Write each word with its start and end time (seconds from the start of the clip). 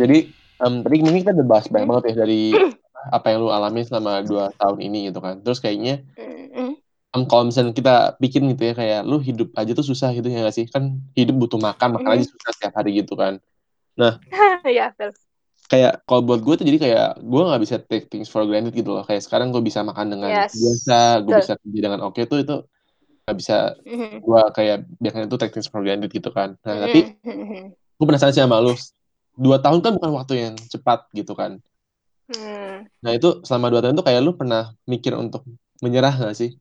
Jadi 0.00 0.18
um, 0.64 0.74
tadi 0.80 0.94
ini 1.00 1.20
kita 1.20 1.36
udah 1.36 1.46
bahas 1.46 1.66
banyak 1.68 1.88
banget 1.88 2.04
ya 2.12 2.14
dari 2.24 2.40
apa 3.16 3.26
yang 3.32 3.38
lu 3.44 3.50
alami 3.52 3.80
selama 3.84 4.24
dua 4.24 4.44
tahun 4.56 4.78
ini 4.80 4.98
gitu 5.12 5.20
kan. 5.20 5.44
Terus 5.44 5.60
kayaknya 5.60 6.04
um, 7.12 7.24
kalau 7.28 7.48
misalnya 7.48 7.76
kita 7.76 8.16
bikin 8.16 8.48
gitu 8.56 8.72
ya 8.72 8.74
kayak 8.76 9.00
lu 9.04 9.20
hidup 9.20 9.52
aja 9.56 9.72
tuh 9.76 9.84
susah 9.84 10.10
gitu 10.16 10.26
ya 10.32 10.44
gak 10.44 10.56
sih? 10.56 10.66
Kan 10.68 11.04
hidup 11.12 11.36
butuh 11.36 11.60
makan, 11.60 12.00
makan 12.00 12.10
aja 12.16 12.24
susah 12.24 12.50
setiap 12.56 12.72
hari 12.80 13.04
gitu 13.04 13.12
kan. 13.14 13.36
Nah, 14.00 14.16
ya 14.64 14.96
kayak 15.70 16.02
kalau 16.02 16.26
buat 16.26 16.42
gue 16.42 16.54
tuh 16.58 16.66
jadi 16.66 16.78
kayak 16.82 17.08
gue 17.22 17.42
nggak 17.46 17.62
bisa 17.62 17.76
take 17.86 18.10
things 18.10 18.26
for 18.26 18.42
granted 18.42 18.74
gitu 18.74 18.90
loh. 18.90 19.06
Kayak 19.06 19.22
sekarang 19.22 19.54
gue 19.54 19.62
bisa 19.62 19.86
makan 19.86 20.10
dengan 20.10 20.30
Yes. 20.34 20.58
biasa, 20.58 21.22
gue 21.22 21.32
bisa 21.38 21.54
kerja 21.54 21.80
dengan 21.86 22.00
oke 22.02 22.20
tuh 22.26 22.42
itu 22.42 22.56
nggak 23.22 23.36
bisa 23.38 23.56
gue 24.20 24.40
kayak 24.58 24.76
biasanya 24.98 25.26
tuh 25.30 25.38
take 25.38 25.54
things 25.54 25.70
for 25.70 25.86
granted 25.86 26.10
gitu 26.10 26.34
kan. 26.34 26.58
Nah, 26.66 26.90
tapi 26.90 27.14
gue 28.02 28.06
penasaran 28.06 28.34
sih 28.34 28.42
sama 28.42 28.58
lu. 28.58 28.74
Dua 29.36 29.62
tahun 29.62 29.80
kan 29.84 29.92
bukan 29.96 30.10
waktu 30.14 30.32
yang 30.38 30.54
cepat 30.58 31.06
gitu 31.14 31.32
kan. 31.38 31.60
Hmm. 32.30 32.86
Nah 33.02 33.12
itu 33.14 33.42
selama 33.42 33.74
dua 33.74 33.80
tahun 33.82 33.98
itu 33.98 34.04
kayak 34.06 34.20
lu 34.22 34.32
pernah 34.38 34.74
mikir 34.86 35.18
untuk 35.18 35.42
menyerah 35.82 36.14
gak 36.14 36.36
sih? 36.36 36.54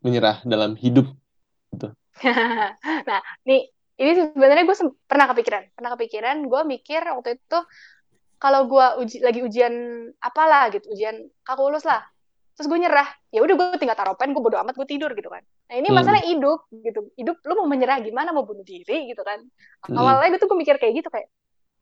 Menyerah 0.00 0.40
dalam 0.48 0.78
hidup. 0.80 1.10
nah, 3.08 3.20
nih 3.44 3.68
ini 3.98 4.10
sebenarnya 4.14 4.64
gue 4.64 4.76
pernah 5.06 5.26
kepikiran, 5.30 5.62
pernah 5.74 5.90
kepikiran. 5.98 6.36
Gue 6.46 6.60
mikir 6.64 7.02
waktu 7.02 7.36
itu 7.36 7.58
kalau 8.38 8.66
gue 8.68 8.86
uji, 9.02 9.16
lagi 9.24 9.40
ujian 9.40 9.74
apalah 10.20 10.68
gitu, 10.72 10.90
ujian 10.92 11.16
kalkulus 11.46 11.86
lah. 11.86 12.02
Terus 12.54 12.70
gue 12.70 12.78
nyerah, 12.86 13.08
ya 13.34 13.42
udah 13.42 13.54
gue 13.58 13.66
tinggal 13.82 13.98
taruh 13.98 14.14
pen, 14.14 14.30
gue 14.30 14.38
bodo 14.38 14.54
amat, 14.62 14.78
gue 14.78 14.86
tidur 14.86 15.10
gitu 15.18 15.26
kan. 15.26 15.42
Nah 15.42 15.74
ini 15.74 15.90
Hmm. 15.90 15.96
masalah 15.98 16.22
hidup 16.22 16.70
gitu, 16.70 17.10
hidup 17.18 17.42
lu 17.42 17.52
mau 17.58 17.66
menyerah 17.66 17.98
gimana, 17.98 18.30
mau 18.30 18.46
bunuh 18.46 18.62
diri 18.62 19.10
gitu 19.10 19.22
kan. 19.26 19.42
Hmm. 19.90 19.98
Awalnya 19.98 20.38
gue 20.38 20.40
tuh 20.42 20.48
gue 20.50 20.58
mikir 20.62 20.78
kayak 20.78 21.02
gitu 21.02 21.08
kayak, 21.10 21.26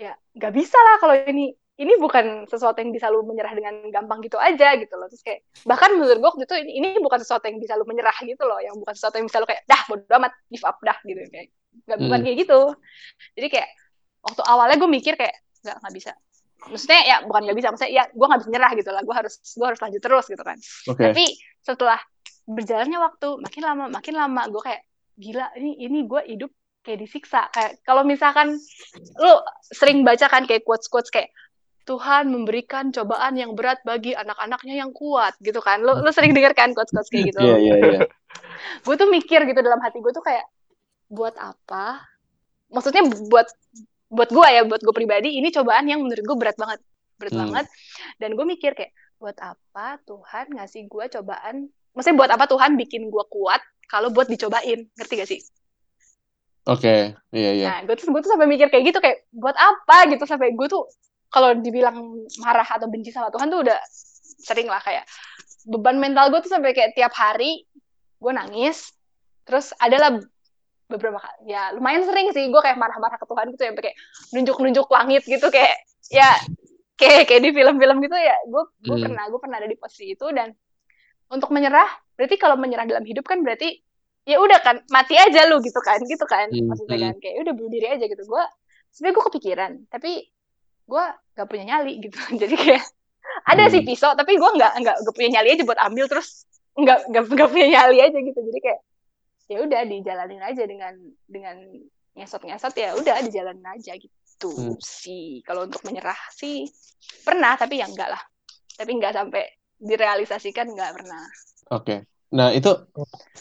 ya 0.02 0.12
nggak 0.34 0.52
bisa 0.58 0.74
lah 0.74 0.94
kalau 0.98 1.14
ini 1.30 1.54
ini 1.82 1.96
bukan 1.96 2.44
sesuatu 2.46 2.78
yang 2.84 2.92
bisa 2.92 3.08
lu 3.08 3.24
menyerah 3.24 3.54
dengan 3.56 3.74
gampang 3.88 4.20
gitu 4.22 4.36
aja 4.36 4.76
gitu 4.76 4.92
loh. 4.98 5.08
Terus 5.08 5.22
kayak 5.24 5.40
bahkan 5.64 5.94
menurut 5.96 6.18
gue 6.20 6.28
waktu 6.28 6.44
itu 6.44 6.54
ini, 6.68 6.72
ini 6.78 6.88
bukan 7.00 7.18
sesuatu 7.22 7.48
yang 7.48 7.58
bisa 7.58 7.74
lu 7.80 7.88
menyerah 7.88 8.14
gitu 8.22 8.44
loh, 8.44 8.60
yang 8.60 8.76
bukan 8.76 8.92
sesuatu 8.92 9.16
yang 9.18 9.26
bisa 9.26 9.40
lu 9.40 9.48
kayak 9.48 9.62
dah 9.64 9.82
bodo 9.88 10.04
amat 10.20 10.32
give 10.52 10.66
up 10.68 10.76
dah 10.84 10.98
gitu 11.06 11.20
kayak 11.32 11.48
nggak 11.88 11.98
bukan 12.04 12.18
Hmm. 12.20 12.24
kayak 12.28 12.36
gitu. 12.44 12.60
Jadi 13.40 13.48
kayak 13.48 13.68
waktu 14.20 14.42
awalnya 14.44 14.76
gue 14.78 14.90
mikir 14.90 15.14
kayak 15.16 15.34
nggak 15.64 15.76
nggak 15.80 15.94
bisa. 15.96 16.12
Maksudnya 16.62 17.00
ya 17.02 17.16
bukan 17.26 17.40
nggak 17.48 17.56
bisa, 17.58 17.68
maksudnya 17.74 17.92
ya 17.92 18.04
gue 18.12 18.26
nggak 18.28 18.40
bisa 18.44 18.50
nyerah 18.52 18.72
gitu 18.78 18.90
lah. 18.92 19.02
Gue 19.02 19.14
harus 19.16 19.34
gue 19.40 19.66
harus 19.66 19.80
lanjut 19.80 20.02
terus 20.04 20.24
gitu 20.28 20.42
kan. 20.44 20.56
Oke. 20.92 21.02
Tapi 21.08 21.24
setelah 21.64 21.98
berjalannya 22.46 22.98
waktu 23.00 23.28
makin 23.40 23.62
lama 23.64 23.84
makin 23.90 24.14
lama 24.18 24.42
gue 24.50 24.62
kayak 24.62 24.82
gila 25.16 25.46
ini 25.58 25.70
ini 25.82 25.98
gue 26.04 26.20
hidup 26.36 26.52
kayak 26.82 26.98
disiksa 26.98 27.46
kayak 27.54 27.78
kalau 27.86 28.02
misalkan 28.02 28.58
lu 29.18 29.32
sering 29.70 30.02
baca 30.02 30.26
kan 30.26 30.44
kayak 30.44 30.66
quotes 30.66 30.90
quotes 30.90 31.08
kayak 31.14 31.30
Tuhan 31.82 32.30
memberikan 32.30 32.94
cobaan 32.94 33.34
yang 33.34 33.58
berat 33.58 33.82
bagi 33.82 34.14
anak-anaknya 34.14 34.86
yang 34.86 34.94
kuat 34.94 35.34
gitu 35.42 35.58
kan. 35.58 35.82
Lu 35.82 35.98
lu 35.98 36.10
sering 36.14 36.30
dengar 36.30 36.54
kan 36.54 36.70
quotes 36.78 36.94
quotes 36.94 37.10
kayak 37.10 37.34
gitu? 37.34 37.42
Iya 37.42 37.56
iya 37.58 37.74
iya. 37.74 38.00
gue 38.86 38.94
tuh 38.94 39.10
mikir 39.10 39.42
gitu 39.50 39.60
dalam 39.66 39.82
hati 39.82 39.98
gue 39.98 40.12
tuh 40.14 40.22
kayak 40.22 40.46
buat 41.10 41.34
apa? 41.34 42.06
Maksudnya 42.70 43.02
buat 43.26 43.50
buat 44.14 44.30
gue 44.30 44.46
ya 44.46 44.62
buat 44.62 44.78
gue 44.78 44.94
pribadi 44.94 45.42
ini 45.42 45.50
cobaan 45.50 45.90
yang 45.90 46.06
menurut 46.06 46.22
gue 46.22 46.36
berat 46.38 46.54
banget 46.54 46.78
berat 47.18 47.34
Hmm. 47.34 47.42
banget. 47.50 47.66
Dan 48.22 48.38
gue 48.38 48.46
mikir 48.46 48.78
kayak 48.78 48.94
buat 49.18 49.38
apa 49.42 49.98
Tuhan 50.06 50.54
ngasih 50.54 50.86
gue 50.86 51.04
cobaan? 51.18 51.66
Maksudnya 51.98 52.16
buat 52.18 52.30
apa 52.30 52.46
Tuhan 52.46 52.78
bikin 52.78 53.10
gue 53.10 53.24
kuat 53.26 53.62
kalau 53.90 54.14
buat 54.14 54.30
dicobain? 54.30 54.86
Ngerti 54.94 55.14
gak 55.18 55.30
sih 55.30 55.42
Oke. 56.62 57.18
Iya 57.34 57.50
iya. 57.58 57.66
nah 57.74 57.78
gue 57.82 57.94
tuh 57.98 58.12
gue 58.14 58.20
tuh 58.22 58.30
sampai 58.30 58.46
mikir 58.46 58.70
kayak 58.70 58.84
gitu 58.94 58.98
kayak 59.02 59.26
buat 59.34 59.56
apa 59.58 60.06
gitu 60.14 60.22
sampai 60.22 60.54
gue 60.54 60.66
tuh 60.70 60.86
kalau 61.32 61.56
dibilang 61.58 62.22
marah 62.38 62.66
atau 62.66 62.86
benci 62.86 63.10
sama 63.10 63.32
Tuhan 63.34 63.50
tuh 63.50 63.66
udah 63.66 63.78
sering 64.42 64.70
lah 64.70 64.78
kayak 64.78 65.02
beban 65.66 65.98
mental 65.98 66.30
gue 66.30 66.38
tuh 66.44 66.52
sampai 66.52 66.70
kayak 66.70 66.94
tiap 66.94 67.10
hari 67.14 67.66
gue 68.18 68.32
nangis 68.32 68.94
terus 69.42 69.74
adalah 69.78 70.22
beberapa 70.86 71.18
kali 71.18 71.50
ya 71.50 71.72
lumayan 71.74 72.04
sering 72.06 72.30
sih 72.30 72.46
gue 72.46 72.60
kayak 72.62 72.78
marah-marah 72.78 73.18
ke 73.18 73.26
Tuhan 73.26 73.46
gitu 73.56 73.62
ya 73.64 73.72
kayak 73.74 73.96
nunjuk-nunjuk 74.30 74.86
langit 74.86 75.22
gitu 75.26 75.46
kayak 75.50 75.82
ya 76.12 76.30
kayak 76.94 77.26
kayak 77.26 77.42
di 77.42 77.50
film-film 77.50 77.98
gitu 78.04 78.14
ya 78.14 78.36
gue 78.46 78.62
gue 78.86 78.96
Hmm. 79.00 79.04
pernah 79.10 79.24
gue 79.26 79.40
pernah 79.40 79.56
ada 79.58 79.66
di 79.66 79.74
posisi 79.74 80.14
itu 80.14 80.26
dan 80.30 80.52
untuk 81.32 81.50
menyerah 81.50 81.88
berarti 82.14 82.36
kalau 82.36 82.54
menyerah 82.54 82.86
dalam 82.86 83.02
hidup 83.02 83.24
kan 83.24 83.40
berarti 83.42 83.80
ya 84.22 84.38
udah 84.38 84.58
kan 84.62 84.76
mati 84.88 85.18
aja 85.18 85.50
lu 85.50 85.58
gitu 85.60 85.78
kan 85.82 85.98
gitu 86.02 86.22
kan 86.24 86.46
Hmm, 86.48 86.70
maksudnya 86.70 86.98
hmm. 86.98 87.06
kan 87.10 87.14
kayak 87.18 87.36
udah 87.42 87.52
bunuh 87.58 87.70
diri 87.70 87.86
aja 87.90 88.04
gitu 88.06 88.22
gue 88.22 88.44
sebenarnya 88.94 89.14
gue 89.18 89.24
kepikiran 89.30 89.72
tapi 89.90 90.10
gue 90.82 91.04
gak 91.34 91.46
punya 91.50 91.64
nyali 91.74 91.98
gitu 91.98 92.18
jadi 92.42 92.54
kayak 92.54 92.84
ada 93.46 93.64
Hmm. 93.66 93.72
sih 93.72 93.82
pisau 93.82 94.12
tapi 94.14 94.38
gue 94.38 94.50
nggak 94.58 94.72
nggak 94.82 94.96
gak 95.02 95.14
punya 95.14 95.30
nyali 95.40 95.48
aja 95.54 95.62
buat 95.66 95.80
ambil 95.80 96.06
terus 96.06 96.46
nggak 96.72 96.98
nggak 97.10 97.22
nggak 97.28 97.48
punya 97.50 97.68
nyali 97.68 97.98
aja 98.00 98.18
gitu 98.18 98.38
jadi 98.38 98.58
kayak 98.62 98.80
ya 99.50 99.58
udah 99.60 99.80
dijalanin 99.84 100.40
aja 100.40 100.62
dengan 100.64 100.94
dengan 101.26 101.56
ngesot-ngesot 102.14 102.74
ya 102.76 102.94
udah 102.96 103.16
dijalanin 103.26 103.66
aja 103.66 103.92
gitu 103.96 104.14
Hmm. 104.42 104.74
sih 104.82 105.38
kalau 105.46 105.70
untuk 105.70 105.86
menyerah 105.86 106.18
sih 106.34 106.66
pernah 107.22 107.54
tapi 107.54 107.78
ya 107.78 107.86
enggak 107.86 108.10
lah 108.10 108.18
tapi 108.74 108.90
nggak 108.98 109.14
sampai 109.14 109.46
direalisasikan 109.78 110.66
nggak 110.66 110.98
pernah 110.98 111.22
Oke. 111.70 112.02
Nah 112.36 112.48
itu 112.56 112.68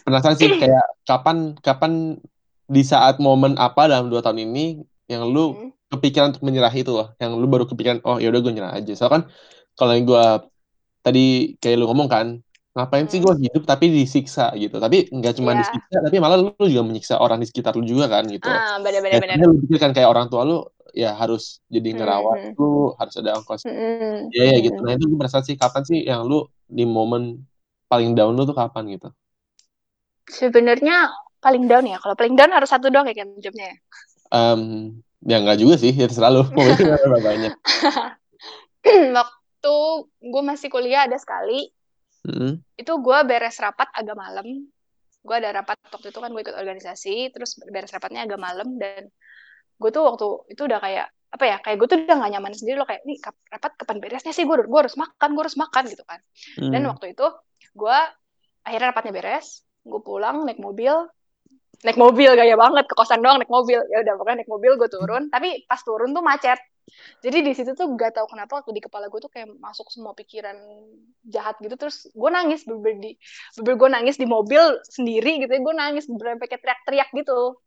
penasaran 0.05 0.37
sih 0.41 0.49
kayak 0.61 0.83
kapan 1.09 1.37
kapan 1.65 1.91
di 2.75 2.81
saat 2.91 3.15
momen 3.25 3.53
apa 3.65 3.81
dalam 3.91 4.07
dua 4.11 4.21
tahun 4.25 4.39
ini 4.47 4.59
yang 5.11 5.23
lu 5.33 5.39
Hmm. 5.55 5.71
kepikiran 5.91 6.31
untuk 6.31 6.43
menyerah 6.47 6.71
itu 6.71 6.91
loh, 6.97 7.07
yang 7.21 7.31
lu 7.41 7.45
baru 7.51 7.65
kepikiran 7.67 7.99
oh 8.07 8.17
ya 8.23 8.27
udah 8.31 8.41
gue 8.45 8.53
nyerah 8.55 8.73
aja. 8.79 8.91
Soalnya 8.95 9.13
kan 9.19 9.23
kalau 9.77 9.91
yang 9.95 10.05
gue 10.11 10.23
tadi 11.05 11.19
kayak 11.61 11.75
lu 11.79 11.85
ngomong 11.89 12.09
kan, 12.15 12.27
ngapain 12.75 13.05
sih 13.11 13.19
Hmm. 13.19 13.25
gue 13.27 13.33
hidup 13.51 13.63
tapi 13.71 13.85
disiksa 13.91 14.43
gitu. 14.63 14.75
Tapi 14.83 14.97
nggak 15.11 15.33
cuma 15.39 15.51
Iya. 15.51 15.59
disiksa, 15.61 15.97
tapi 16.05 16.17
malah 16.23 16.37
lu 16.39 16.65
juga 16.71 16.83
menyiksa 16.87 17.15
orang 17.23 17.39
di 17.43 17.47
sekitar 17.49 17.73
lu 17.79 17.83
juga 17.83 18.05
kan 18.11 18.23
gitu. 18.31 18.47
ah 18.47 18.79
benar 18.83 19.01
Ya, 19.11 19.45
lu 19.51 19.55
pikir 19.67 19.77
kan 19.83 19.91
kayak 19.95 20.09
orang 20.13 20.27
tua 20.31 20.41
lu 20.47 20.55
ya 20.95 21.15
harus 21.21 21.59
jadi 21.71 21.87
Hmm, 21.91 21.97
ngerawat 21.99 22.37
hmm. 22.39 22.53
lu, 22.59 22.65
harus 22.99 23.13
ada 23.19 23.31
ongkos. 23.39 23.61
Mm-mm. 23.67 24.31
Ya 24.31 24.43
ya 24.51 24.57
gitu. 24.63 24.79
Nah 24.85 24.93
itu 24.95 25.03
gue 25.11 25.17
merasa 25.19 25.39
sih 25.43 25.55
kapan 25.59 25.83
sih 25.89 25.99
yang 26.09 26.21
lu 26.29 26.47
di 26.77 26.83
momen 26.87 27.23
paling 27.91 28.11
down 28.17 28.33
lu 28.37 28.43
tuh 28.49 28.57
kapan 28.61 28.83
gitu? 28.95 29.07
sebenarnya 30.37 30.95
paling 31.43 31.63
down 31.69 31.85
ya 31.91 31.97
kalau 32.01 32.15
paling 32.19 32.35
down 32.39 32.51
harus 32.55 32.69
satu 32.73 32.87
doang 32.93 33.07
ya 33.09 33.15
kan 33.19 33.27
jawabnya 33.43 33.65
ya 33.73 33.77
Em, 34.31 34.61
ya 35.27 35.35
nggak 35.43 35.57
juga 35.61 35.75
sih, 35.83 35.91
ya 35.91 36.05
terserah 36.07 36.31
lu. 36.35 36.41
Momennya 36.55 36.95
berapa 37.03 37.19
banyak. 37.19 37.53
waktu 39.17 39.75
gue 40.31 40.43
masih 40.49 40.69
kuliah 40.73 41.05
ada 41.05 41.17
sekali 41.21 41.69
Mm-mm. 42.27 42.61
itu 42.81 42.93
gue 43.05 43.17
beres 43.29 43.57
rapat 43.61 43.89
agak 43.93 44.17
malam 44.17 44.47
gue 45.21 45.35
ada 45.37 45.49
rapat 45.61 45.77
waktu 45.93 46.07
itu 46.09 46.19
kan 46.23 46.29
gue 46.33 46.41
ikut 46.41 46.57
organisasi 46.57 47.29
terus 47.33 47.51
beres 47.69 47.91
rapatnya 47.93 48.25
agak 48.25 48.39
malam 48.41 48.67
dan 48.81 49.05
gue 49.81 49.89
tuh 49.95 50.03
waktu 50.09 50.25
itu 50.53 50.61
udah 50.69 50.79
kayak 50.81 51.07
apa 51.31 51.45
ya 51.47 51.57
kayak 51.63 51.77
gue 51.79 51.87
tuh 51.91 51.97
udah 52.03 52.15
gak 52.21 52.31
nyaman 52.35 52.53
sendiri 52.57 52.75
loh 52.81 52.87
kayak 52.89 53.03
nih 53.07 53.17
rapat 53.53 53.71
kapan 53.79 53.97
beresnya 54.03 54.33
sih 54.35 54.43
gue 54.49 54.57
gue 54.65 54.79
harus 54.81 54.95
makan 54.99 55.29
gue 55.35 55.43
harus 55.45 55.57
makan 55.59 55.83
gitu 55.93 56.03
kan 56.03 56.19
dan 56.73 56.81
Hmm. 56.81 56.91
waktu 56.91 57.05
itu 57.15 57.25
gue 57.73 57.97
akhirnya 58.61 58.93
rapatnya 58.93 59.13
beres 59.15 59.65
gue 59.85 60.01
pulang 60.01 60.45
naik 60.45 60.61
mobil. 60.61 60.93
Naik 61.81 61.97
mobil 61.97 62.29
gaya 62.37 62.53
banget 62.53 62.85
ke 62.85 62.93
kosan 62.93 63.25
doang 63.25 63.41
naik 63.41 63.49
mobil. 63.49 63.81
Ya 63.89 64.05
udah 64.05 64.13
pokoknya 64.21 64.45
naik 64.45 64.51
mobil 64.51 64.71
gue 64.77 64.89
turun. 64.91 65.33
Tapi 65.33 65.65
pas 65.65 65.81
turun 65.81 66.13
tuh 66.13 66.21
macet. 66.21 66.61
Jadi 67.23 67.37
di 67.45 67.53
situ 67.55 67.71
tuh 67.77 67.87
gak 67.95 68.19
tahu 68.19 68.27
kenapa 68.27 68.65
di 68.67 68.81
kepala 68.83 69.07
gue 69.07 69.21
tuh 69.21 69.31
kayak 69.31 69.47
masuk 69.57 69.87
semua 69.89 70.13
pikiran 70.13 70.57
jahat 71.25 71.57
gitu. 71.57 71.73
Terus 71.77 72.09
gue 72.13 72.29
nangis 72.29 72.61
bener 72.69 73.01
di 73.01 73.11
bener 73.57 73.75
gue 73.77 73.89
nangis 73.89 74.15
di 74.21 74.27
mobil 74.29 74.61
sendiri 74.85 75.41
gitu 75.41 75.53
gue 75.57 75.73
nangis 75.73 76.05
bener 76.05 76.37
kayak 76.37 76.61
teriak-teriak 76.61 77.09
gitu. 77.17 77.57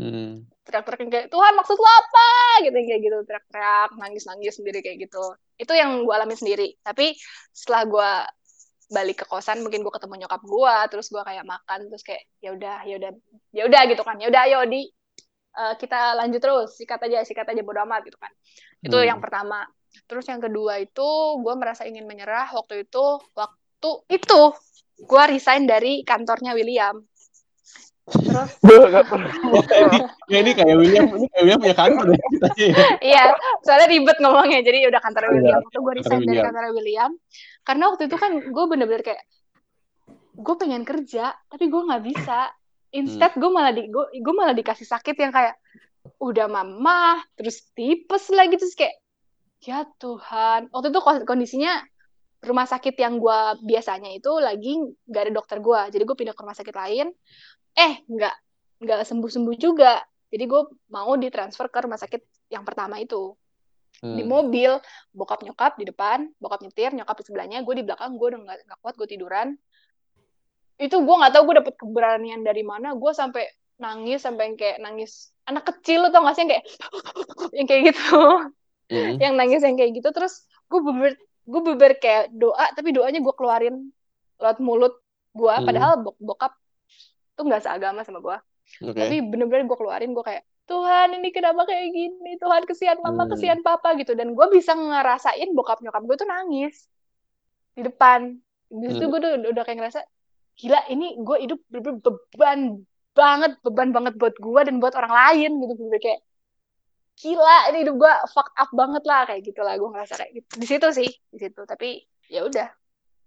Hmm. 0.00 0.48
teriak-teriak 0.64 1.12
kayak 1.12 1.26
Tuhan 1.28 1.52
maksud 1.60 1.76
lo 1.76 1.86
apa? 1.86 2.28
Gitu 2.64 2.72
kayak 2.74 3.00
gitu 3.04 3.18
teriak-teriak 3.28 3.90
nangis-nangis 4.00 4.54
sendiri 4.58 4.78
kayak 4.82 5.06
gitu. 5.06 5.22
Itu 5.60 5.76
yang 5.76 6.02
gue 6.02 6.14
alami 6.14 6.34
sendiri. 6.34 6.74
Tapi 6.82 7.14
setelah 7.54 7.82
gue 7.86 8.10
balik 8.90 9.22
ke 9.22 9.26
kosan 9.30 9.62
mungkin 9.62 9.86
gue 9.86 9.92
ketemu 9.94 10.26
nyokap 10.26 10.42
gue 10.42 10.74
terus 10.90 11.06
gue 11.14 11.22
kayak 11.22 11.46
makan 11.46 11.86
terus 11.86 12.02
kayak 12.02 12.26
ya 12.42 12.50
udah 12.50 12.76
ya 12.82 12.94
udah 12.98 13.10
ya 13.54 13.62
udah 13.70 13.82
gitu 13.86 14.02
kan 14.02 14.18
ya 14.18 14.26
udah 14.26 14.42
ayo 14.50 14.60
di 14.66 14.90
eh, 15.54 15.74
kita 15.78 16.18
lanjut 16.18 16.40
terus 16.42 16.74
sikat 16.74 16.98
aja 17.06 17.22
sikat 17.22 17.46
aja 17.54 17.62
bodo 17.62 17.80
amat 17.86 18.02
gitu 18.10 18.18
kan 18.18 18.32
itu 18.82 18.98
Hmm. 18.98 19.06
yang 19.14 19.20
pertama 19.22 19.62
terus 20.10 20.26
yang 20.26 20.42
kedua 20.42 20.82
itu 20.82 21.08
gue 21.38 21.54
merasa 21.54 21.86
ingin 21.86 22.06
menyerah 22.06 22.50
waktu 22.50 22.82
itu 22.86 23.04
waktu 23.38 23.90
itu 24.10 24.40
gue 25.00 25.22
resign 25.30 25.70
dari 25.70 26.02
kantornya 26.02 26.52
William 26.58 26.98
terus 28.10 28.50
ya 30.32 30.38
ini 30.42 30.50
kayak 30.50 30.74
William, 30.74 31.06
ini 31.14 31.26
kayak 31.30 31.42
William 31.46 31.60
punya 31.62 31.76
kantor 31.78 32.06
ya. 32.10 32.18
Iya, 32.98 33.22
soalnya 33.62 33.86
ribet 33.86 34.18
ngomongnya. 34.18 34.60
Jadi 34.66 34.78
udah 34.90 34.98
kantor 34.98 35.22
Iya, 35.26 35.32
William. 35.38 35.60
Waktu 35.62 35.78
gue 35.78 35.92
resign 36.02 36.20
dari 36.26 36.40
kantor 36.42 36.64
William. 36.74 37.10
Karena 37.66 37.92
waktu 37.92 38.08
itu 38.08 38.16
kan 38.16 38.32
gue 38.40 38.64
bener-bener 38.66 39.02
kayak, 39.04 39.22
gue 40.36 40.54
pengen 40.56 40.82
kerja, 40.82 41.36
tapi 41.48 41.68
gue 41.68 41.82
nggak 41.84 42.02
bisa. 42.04 42.50
Instead 42.90 43.38
gue 43.38 43.50
malah 43.50 43.70
di 43.70 43.86
gue, 43.86 44.06
gue 44.18 44.34
malah 44.34 44.56
dikasih 44.56 44.88
sakit 44.88 45.14
yang 45.14 45.30
kayak, 45.30 45.54
udah 46.20 46.48
mama 46.48 47.20
terus 47.36 47.60
tipes 47.76 48.32
lagi 48.32 48.56
terus 48.56 48.72
kayak 48.76 48.96
ya 49.60 49.84
Tuhan. 50.00 50.72
Waktu 50.72 50.88
itu 50.92 51.00
kondisinya 51.28 51.80
rumah 52.40 52.64
sakit 52.64 52.96
yang 52.96 53.20
gue 53.20 53.38
biasanya 53.68 54.16
itu 54.16 54.32
lagi 54.40 54.80
nggak 54.80 55.22
ada 55.28 55.32
dokter 55.32 55.60
gue 55.60 55.80
jadi 55.92 56.02
gue 56.08 56.16
pindah 56.16 56.34
ke 56.34 56.40
rumah 56.40 56.56
sakit 56.56 56.74
lain. 56.76 57.12
Eh 57.76 57.92
nggak 58.08 58.34
nggak 58.80 58.98
sembuh 59.04 59.30
sembuh 59.30 59.56
juga. 59.60 60.00
Jadi 60.30 60.44
gue 60.46 60.62
mau 60.94 61.12
ditransfer 61.20 61.68
ke 61.68 61.78
rumah 61.84 62.00
sakit 62.00 62.48
yang 62.54 62.64
pertama 62.64 62.96
itu 63.02 63.36
hmm. 64.04 64.16
di 64.16 64.22
mobil 64.24 64.80
bokap 65.12 65.44
nyokap 65.44 65.76
di 65.76 65.84
depan 65.88 66.28
bokap 66.40 66.60
nyetir 66.64 66.92
nyokap 66.92 67.16
di 67.20 67.24
sebelahnya 67.24 67.58
gue 67.64 67.74
di 67.80 67.84
belakang 67.84 68.16
gue 68.16 68.26
udah 68.36 68.40
nggak 68.44 68.78
kuat 68.80 68.94
gue 68.96 69.08
tiduran 69.08 69.56
itu 70.80 70.96
gue 70.96 71.14
nggak 71.20 71.32
tahu 71.36 71.42
gue 71.52 71.56
dapet 71.60 71.74
keberanian 71.76 72.40
dari 72.40 72.64
mana 72.64 72.96
gue 72.96 73.12
sampai 73.12 73.44
nangis 73.80 74.20
sampai 74.20 74.52
yang 74.52 74.56
kayak 74.60 74.78
nangis 74.80 75.32
anak 75.48 75.64
kecil 75.72 76.08
tau 76.12 76.24
gak 76.24 76.36
sih 76.36 76.44
yang 76.44 76.50
kayak 76.52 76.64
yang 77.56 77.66
kayak 77.66 77.82
gitu 77.92 78.20
mm. 78.92 79.14
yang 79.20 79.34
nangis 79.36 79.60
yang 79.64 79.76
kayak 79.76 79.92
gitu 79.96 80.08
terus 80.12 80.44
gue 80.68 80.80
beber 80.84 81.16
gue 81.48 81.60
beber 81.72 81.92
kayak 81.96 82.28
doa 82.36 82.66
tapi 82.76 82.92
doanya 82.92 83.20
gue 83.24 83.34
keluarin 83.36 83.88
lewat 84.36 84.60
mulut 84.60 84.94
gue 85.32 85.52
mm. 85.52 85.64
padahal 85.64 85.92
bok 86.04 86.16
bokap 86.20 86.52
tuh 87.36 87.44
nggak 87.48 87.64
seagama 87.64 88.04
sama 88.04 88.20
gue 88.20 88.36
okay. 88.84 89.00
tapi 89.00 89.16
bener-bener 89.24 89.64
gue 89.64 89.78
keluarin 89.80 90.12
gue 90.12 90.24
kayak 90.24 90.44
Tuhan 90.70 91.08
ini 91.18 91.28
kenapa 91.34 91.66
kayak 91.66 91.90
gini? 91.90 92.38
Tuhan 92.38 92.62
kesian 92.62 93.02
mama 93.02 93.26
mm. 93.26 93.30
kesian 93.34 93.60
papa 93.66 93.98
gitu. 93.98 94.14
Dan 94.14 94.38
gue 94.38 94.46
bisa 94.54 94.78
ngerasain 94.78 95.50
bokap 95.50 95.82
nyokap 95.82 96.06
gue 96.06 96.16
tuh 96.22 96.28
nangis. 96.30 96.86
Di 97.74 97.82
depan. 97.82 98.38
Di 98.70 98.86
situ 98.94 99.02
mm. 99.02 99.10
gue 99.10 99.18
udah, 99.18 99.32
udah 99.50 99.64
kayak 99.66 99.78
ngerasa 99.82 100.00
gila 100.54 100.80
ini 100.92 101.18
gue 101.18 101.36
hidup 101.42 101.60
beban 101.72 102.86
banget 103.10 103.58
beban 103.66 103.90
banget 103.90 104.14
buat 104.14 104.36
gue 104.38 104.60
dan 104.62 104.78
buat 104.78 104.94
orang 104.94 105.10
lain 105.10 105.50
gitu. 105.58 105.72
Gue 105.90 105.98
kayak 105.98 106.20
gila 107.18 107.56
ini 107.74 107.78
hidup 107.82 107.96
gue 107.98 108.12
fuck 108.30 108.54
up 108.54 108.70
banget 108.70 109.02
lah 109.02 109.26
kayak 109.26 109.42
gitu 109.42 109.60
lah 109.66 109.74
gue 109.74 109.90
ngerasa 109.90 110.14
kayak 110.22 110.32
gitu. 110.38 110.50
Di 110.54 110.66
situ 110.70 110.86
sih 110.94 111.10
di 111.34 111.38
situ. 111.42 111.66
Tapi 111.66 111.98
ya 112.30 112.46
udah. 112.46 112.70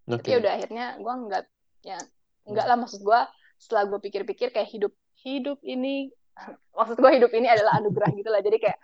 Okay. 0.04 0.20
tapi 0.20 0.28
ya 0.36 0.38
udah 0.44 0.52
akhirnya 0.60 0.86
gue 1.00 1.14
nggak 1.28 1.44
ya 1.88 2.00
nggak 2.44 2.66
lah 2.68 2.76
maksud 2.76 3.08
gue 3.08 3.20
setelah 3.56 3.88
gue 3.88 4.00
pikir-pikir 4.04 4.52
kayak 4.52 4.68
hidup 4.68 4.92
hidup 5.24 5.56
ini 5.64 6.12
maksud 6.78 6.98
gue 6.98 7.12
hidup 7.18 7.32
ini 7.34 7.48
adalah 7.50 7.80
anugerah 7.80 8.10
gitu 8.14 8.30
lah. 8.30 8.42
Jadi 8.42 8.58
kayak 8.58 8.80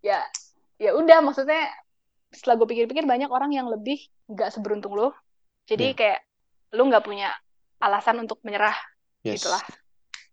ya 0.00 0.24
ya 0.80 0.96
udah 0.96 1.20
maksudnya 1.20 1.68
setelah 2.32 2.62
gue 2.62 2.68
pikir-pikir 2.72 3.04
banyak 3.04 3.28
orang 3.28 3.52
yang 3.52 3.66
lebih 3.68 4.00
nggak 4.30 4.54
seberuntung 4.54 4.94
lo 4.94 5.12
jadi 5.66 5.92
yeah. 5.92 5.98
kayak 5.98 6.20
lu 6.74 6.86
nggak 6.86 7.02
punya 7.06 7.30
alasan 7.82 8.22
untuk 8.22 8.38
menyerah 8.46 8.74
yes. 9.22 9.42
gitulah 9.42 9.64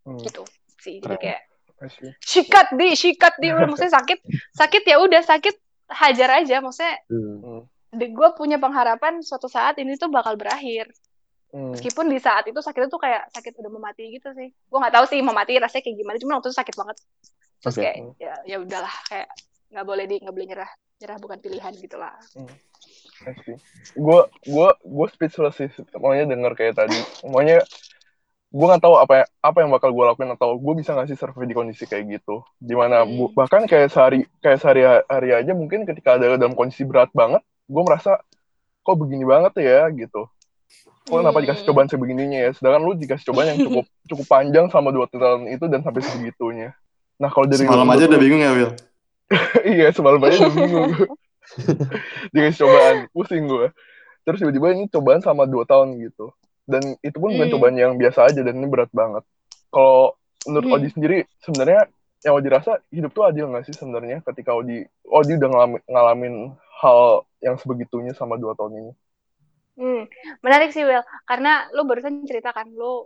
hmm. 0.05 0.19
gitu 0.25 0.43
sih. 0.81 0.97
Jadi 1.01 1.17
kayak 1.17 1.41
sikat 2.21 2.67
di 2.73 2.97
sikat. 2.97 3.33
Di 3.37 3.53
udah 3.53 3.67
maksudnya 3.69 3.93
sakit 4.01 4.19
sakit 4.57 4.83
ya 4.85 4.97
udah 5.01 5.21
sakit 5.21 5.55
hajar 5.93 6.29
aja. 6.41 6.57
Maksudnya 6.61 6.95
hmm. 7.09 7.61
gue 7.97 8.29
punya 8.33 8.57
pengharapan 8.57 9.21
suatu 9.21 9.45
saat 9.45 9.77
ini 9.77 9.93
tuh 9.97 10.09
bakal 10.09 10.37
berakhir 10.37 10.89
hmm. 11.53 11.71
meskipun 11.75 12.05
di 12.11 12.19
saat 12.19 12.43
itu 12.47 12.59
sakit 12.59 12.87
itu 12.87 12.99
kayak 12.99 13.31
sakit 13.31 13.53
udah 13.59 13.71
mati 13.79 14.03
gitu 14.11 14.31
sih. 14.35 14.51
Gue 14.51 14.77
nggak 14.79 14.95
tahu 14.95 15.05
sih 15.07 15.19
mau 15.23 15.35
mati 15.35 15.55
rasanya 15.59 15.83
kayak 15.83 15.97
gimana 15.99 16.17
cuma 16.19 16.33
waktu 16.39 16.49
itu 16.51 16.57
sakit 16.57 16.75
banget. 16.75 16.97
Terus 17.63 17.75
okay. 17.75 17.83
kayak 17.83 17.95
ya 18.19 18.33
ya 18.45 18.57
udahlah 18.61 18.95
kayak 19.07 19.27
nggak 19.71 19.85
boleh 19.85 20.05
di 20.07 20.15
nggak 20.23 20.35
boleh 20.35 20.47
nyerah. 20.47 20.71
Nyerah 20.97 21.17
bukan 21.21 21.37
pilihan 21.37 21.73
gitulah 21.77 22.17
hmm. 22.33 22.49
Gue 23.97 24.19
gue 24.45 24.69
gue 24.81 25.07
speechless 25.13 25.57
sih 25.57 25.69
maunya 25.97 26.25
denger 26.25 26.53
kayak 26.53 26.73
tadi. 26.77 26.97
Maunya 27.25 27.61
gue 28.47 28.65
nggak 28.65 28.81
tahu 28.81 28.95
apa 28.97 29.27
apa 29.43 29.57
yang 29.59 29.69
bakal 29.69 29.91
gue 29.91 30.05
lakuin 30.07 30.31
atau 30.33 30.55
gue 30.55 30.73
bisa 30.77 30.95
nggak 30.95 31.11
sih 31.11 31.17
survei 31.19 31.49
di 31.49 31.57
kondisi 31.57 31.85
kayak 31.89 32.21
gitu. 32.21 32.45
Di 32.57 32.73
mana 32.73 33.05
hmm. 33.05 33.33
bahkan 33.37 33.65
kayak 33.65 33.93
sehari 33.93 34.25
kayak 34.41 34.59
sehari 34.61 34.81
hari 34.85 35.29
aja 35.33 35.51
mungkin 35.53 35.85
ketika 35.85 36.17
ada 36.17 36.37
dalam 36.37 36.57
kondisi 36.57 36.85
berat 36.85 37.09
banget 37.13 37.41
gue 37.67 37.83
merasa 37.83 38.21
kok 38.85 38.97
begini 38.97 39.25
banget 39.25 39.53
ya? 39.61 39.89
Gitu 39.93 40.29
kok 41.07 41.17
kenapa 41.23 41.39
dikasih 41.39 41.63
hmm. 41.63 41.69
cobaan 41.71 41.87
sebegininya 41.87 42.39
ya? 42.43 42.51
Sedangkan 42.51 42.81
lu 42.83 42.93
dikasih 42.99 43.25
cobaan 43.31 43.47
yang 43.55 43.59
cukup 43.63 43.85
cukup 44.11 44.25
panjang 44.27 44.67
sama 44.67 44.91
dua 44.91 45.07
tahun 45.07 45.47
itu 45.47 45.65
dan 45.71 45.81
sampai 45.81 46.03
sebegitunya 46.03 46.75
nah 47.17 47.33
kalau 47.33 47.49
dari 47.49 47.65
semalam 47.65 47.89
aja 47.89 48.05
udah 48.05 48.21
bingung 48.21 48.41
ya 48.45 48.51
Will 48.53 48.71
iya 49.75 49.91
semalam 49.91 50.21
aja 50.23 50.47
udah 50.47 50.55
bingung. 50.55 50.91
Dikasih 52.33 52.59
cobaan. 52.63 52.95
Pusing 53.11 53.43
gue 53.47 53.67
terus 54.27 54.43
tiba-tiba 54.43 54.75
ini 54.75 54.91
cobaan 54.91 55.23
sama 55.23 55.47
dua 55.47 55.63
tahun 55.63 56.03
gitu. 56.03 56.35
Dan 56.67 56.99
itu 56.99 57.15
pun 57.15 57.31
bukan 57.31 57.47
hmm. 57.47 57.55
cobaan 57.55 57.75
yang 57.79 57.95
biasa 57.95 58.27
aja 58.27 58.43
dan 58.43 58.59
ini 58.59 58.67
berat 58.67 58.91
banget. 58.91 59.23
Kalau 59.71 60.19
menurut 60.43 60.67
hmm. 60.67 60.75
Odi 60.75 60.87
sendiri 60.91 61.17
sebenarnya 61.39 61.87
yang 62.27 62.33
Odi 62.35 62.49
rasa 62.51 62.83
hidup 62.91 63.15
tuh 63.15 63.23
adil 63.23 63.47
gak 63.47 63.63
sih 63.67 63.75
sebenarnya 63.75 64.19
ketika 64.27 64.51
Odi 64.51 64.83
Odi 65.07 65.39
udah 65.39 65.47
ngalamin, 65.47 65.81
ngalamin 65.87 66.35
hal 66.83 67.23
yang 67.39 67.55
sebegitunya 67.55 68.11
sama 68.11 68.35
dua 68.35 68.51
tahun 68.55 68.83
ini 68.83 68.91
hmm. 69.77 70.01
menarik 70.41 70.73
sih 70.73 70.83
Will 70.83 71.05
karena 71.29 71.69
lu 71.71 71.85
barusan 71.85 72.25
ceritakan 72.25 72.73
lu 72.73 73.05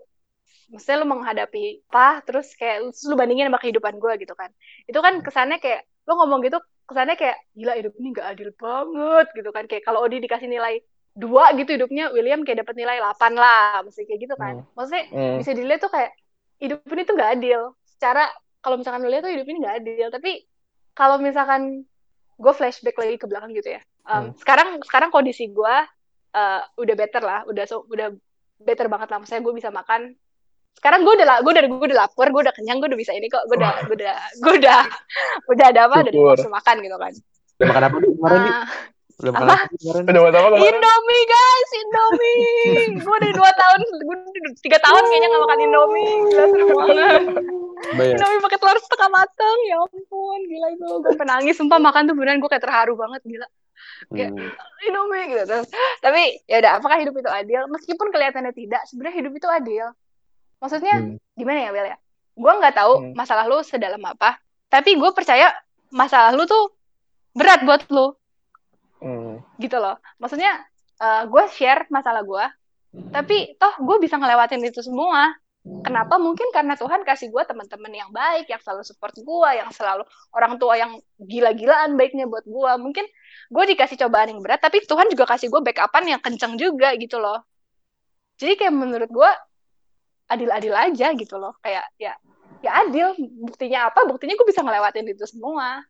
maksudnya 0.71 1.03
lu 1.03 1.07
menghadapi 1.11 1.83
apa 1.91 2.23
terus 2.23 2.55
kayak 2.55 2.91
terus 2.95 3.03
lu 3.07 3.19
bandingin 3.19 3.51
sama 3.51 3.59
kehidupan 3.59 3.99
gue 3.99 4.13
gitu 4.23 4.33
kan 4.33 4.49
itu 4.87 4.99
kan 5.03 5.19
kesannya 5.19 5.59
kayak 5.59 5.83
lu 6.07 6.15
ngomong 6.15 6.39
gitu 6.47 6.57
kesannya 6.87 7.15
kayak 7.19 7.37
gila 7.55 7.73
hidup 7.75 7.93
ini 7.99 8.07
gak 8.15 8.27
adil 8.35 8.49
banget 8.55 9.27
gitu 9.35 9.49
kan 9.51 9.63
kayak 9.67 9.83
kalau 9.83 10.03
Odi 10.03 10.23
dikasih 10.23 10.47
nilai 10.47 10.79
dua 11.11 11.51
gitu 11.59 11.75
hidupnya 11.75 12.07
William 12.15 12.47
kayak 12.47 12.63
dapat 12.63 12.75
nilai 12.79 13.03
8 13.03 13.35
lah 13.35 13.83
mesti 13.83 14.07
kayak 14.07 14.19
gitu 14.31 14.35
kan 14.39 14.63
hmm. 14.63 14.67
maksudnya 14.75 15.03
hmm. 15.11 15.37
bisa 15.43 15.51
dilihat 15.51 15.81
tuh 15.83 15.91
kayak 15.91 16.11
hidup 16.63 16.79
ini 16.87 17.03
tuh 17.03 17.15
gak 17.19 17.31
adil 17.35 17.61
secara 17.83 18.23
kalau 18.63 18.79
misalkan 18.79 19.03
lihat 19.11 19.27
tuh 19.27 19.33
hidup 19.35 19.47
ini 19.47 19.57
gak 19.59 19.77
adil 19.83 20.07
tapi 20.07 20.31
kalau 20.95 21.19
misalkan 21.19 21.83
gue 22.39 22.53
flashback 22.55 22.95
lagi 22.95 23.19
ke 23.19 23.27
belakang 23.27 23.51
gitu 23.51 23.75
ya 23.75 23.81
um, 24.07 24.31
hmm. 24.31 24.39
sekarang 24.39 24.79
sekarang 24.87 25.09
kondisi 25.11 25.51
gue 25.51 25.75
uh, 26.35 26.61
udah 26.79 26.95
better 26.95 27.23
lah 27.23 27.43
udah 27.47 27.63
so, 27.67 27.83
udah 27.87 28.11
better 28.63 28.87
banget 28.87 29.07
lah. 29.11 29.17
Maksudnya 29.19 29.41
gue 29.43 29.53
bisa 29.55 29.69
makan. 29.73 30.13
Sekarang 30.77 31.03
gue 31.03 31.13
udah 31.19 31.43
gue 31.43 31.51
udah 31.51 31.63
gue 31.67 31.87
udah 31.91 31.99
lapar 32.07 32.27
gue 32.31 32.41
udah 32.47 32.55
kenyang 32.55 32.79
gue 32.79 32.89
udah 32.89 32.99
bisa 32.99 33.11
ini 33.11 33.27
kok. 33.27 33.43
Gue 33.49 33.57
udah 33.59 33.85
gue 33.85 33.95
udah 33.97 34.15
gue 34.39 34.53
udah 34.61 34.79
udah 35.51 35.65
ada 35.67 35.81
apa 35.89 35.95
udah 36.07 36.13
nafsu 36.13 36.49
makan 36.49 36.75
gitu 36.79 36.97
kan. 36.97 37.13
Udah 37.59 37.67
makan 37.67 37.83
apa 37.83 37.95
tuh 37.99 38.11
kemarin 38.15 38.41
uh, 38.41 38.65
udah 39.21 39.31
makan 39.37 39.47
apa? 39.51 39.65
udah 40.01 40.31
makan 40.31 40.33
apa 40.33 40.47
kemarin? 40.57 40.71
Indomie 40.71 41.23
guys 41.27 41.69
Indomie. 41.77 42.41
Gue 43.05 43.15
udah 43.21 43.31
dua 43.35 43.51
tahun 43.53 43.79
gue 44.01 44.17
tiga 44.65 44.77
tahun 44.81 45.03
kayaknya 45.11 45.27
nggak 45.29 45.43
makan 45.45 45.59
Indomie. 45.61 46.13
Gila 46.31 46.45
seru 46.49 46.65
banget. 46.71 47.23
Indomie 47.91 48.41
pakai 48.41 48.57
telur 48.57 48.77
setengah 48.79 49.09
mateng 49.11 49.57
ya 49.67 49.75
ampun 49.83 50.39
gila 50.47 50.67
itu. 50.73 50.87
Gue 51.03 51.13
penangis 51.19 51.55
sumpah 51.59 51.77
makan 51.83 52.09
tuh 52.09 52.15
beneran 52.15 52.39
gue 52.39 52.49
kayak 52.49 52.63
terharu 52.63 52.95
banget 52.95 53.21
gila 53.27 53.47
kayak 54.09 54.33
hmm. 54.33 54.87
Indomie 54.89 55.29
gitu 55.29 55.43
terus 55.45 55.67
tapi 56.01 56.41
ya 56.49 56.57
udah 56.63 56.71
apakah 56.81 56.97
hidup 56.97 57.13
itu 57.21 57.29
adil 57.29 57.61
meskipun 57.69 58.07
kelihatannya 58.09 58.53
tidak 58.55 58.81
sebenarnya 58.89 59.15
hidup 59.21 59.33
itu 59.37 59.47
adil 59.51 59.85
Maksudnya 60.61 60.95
hmm. 61.01 61.17
gimana 61.33 61.59
ya 61.65 61.69
Bel 61.73 61.87
ya? 61.89 61.97
Gue 62.37 62.53
nggak 62.53 62.75
tahu 62.77 62.93
hmm. 63.01 63.11
masalah 63.17 63.49
lu 63.49 63.65
sedalam 63.65 63.99
apa, 64.05 64.37
tapi 64.69 64.93
gue 64.93 65.09
percaya 65.11 65.49
masalah 65.89 66.31
lu 66.37 66.45
tuh 66.45 66.77
berat 67.33 67.65
buat 67.65 67.81
lu. 67.89 68.13
Hmm. 69.01 69.41
Gitu 69.57 69.75
loh. 69.81 69.97
Maksudnya 70.21 70.61
uh, 71.01 71.05
eh, 71.05 71.23
gue 71.25 71.43
share 71.57 71.89
masalah 71.89 72.21
gue, 72.21 72.45
tapi 73.09 73.57
toh 73.57 73.73
gue 73.81 73.97
bisa 73.97 74.21
ngelewatin 74.21 74.61
itu 74.61 74.85
semua. 74.85 75.33
Kenapa? 75.61 76.17
Mungkin 76.17 76.49
karena 76.49 76.73
Tuhan 76.73 77.05
kasih 77.05 77.29
gue 77.29 77.43
teman-teman 77.45 77.93
yang 77.93 78.09
baik, 78.09 78.49
yang 78.49 78.57
selalu 78.65 78.81
support 78.81 79.13
gue, 79.13 79.49
yang 79.53 79.69
selalu 79.69 80.01
orang 80.33 80.57
tua 80.57 80.73
yang 80.73 80.97
gila-gilaan 81.21 81.93
baiknya 81.93 82.25
buat 82.25 82.49
gue. 82.49 82.71
Mungkin 82.81 83.05
gue 83.53 83.63
dikasih 83.75 84.01
cobaan 84.01 84.33
yang 84.33 84.41
berat, 84.41 84.57
tapi 84.57 84.81
Tuhan 84.81 85.13
juga 85.13 85.29
kasih 85.29 85.53
gue 85.53 85.61
backupan 85.61 86.09
yang 86.09 86.21
kenceng 86.21 86.57
juga 86.57 86.97
gitu 86.97 87.21
loh. 87.21 87.45
Jadi 88.41 88.57
kayak 88.57 88.73
menurut 88.73 89.09
gue 89.13 89.31
adil-adil 90.31 90.73
aja 90.73 91.11
gitu 91.11 91.35
loh 91.35 91.59
kayak 91.59 91.83
ya 91.99 92.15
ya 92.63 92.71
adil 92.87 93.11
buktinya 93.43 93.91
apa 93.91 94.07
buktinya 94.07 94.39
gue 94.39 94.47
bisa 94.47 94.63
ngelewatin 94.63 95.11
itu 95.11 95.27
semua 95.27 95.83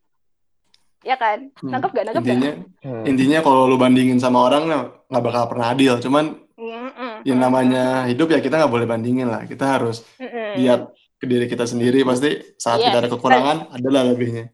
ya 1.06 1.14
kan 1.14 1.50
hmm. 1.62 1.70
nangkep 1.70 1.90
gak 1.94 2.04
nangkep 2.10 2.22
intinya 2.26 2.52
gak? 2.82 3.06
intinya 3.06 3.38
kalau 3.46 3.70
lu 3.70 3.78
bandingin 3.78 4.18
sama 4.18 4.50
orang 4.50 4.90
nggak 5.06 5.22
bakal 5.22 5.46
pernah 5.46 5.70
adil 5.70 5.98
cuman 6.02 6.41
mm 6.56 7.26
yang 7.28 7.38
namanya 7.38 8.08
hidup 8.10 8.34
ya 8.34 8.42
kita 8.42 8.58
nggak 8.58 8.72
boleh 8.72 8.86
bandingin 8.86 9.28
lah 9.30 9.46
kita 9.46 9.78
harus 9.78 10.02
mm 10.18 10.58
lihat 10.58 10.92
ke 11.16 11.24
diri 11.30 11.46
kita 11.46 11.64
sendiri 11.64 12.02
pasti 12.02 12.34
saat 12.58 12.82
yeah. 12.82 12.90
kita 12.90 12.96
ada 13.06 13.08
kekurangan 13.08 13.56
adalah 13.70 14.02
lebihnya 14.10 14.50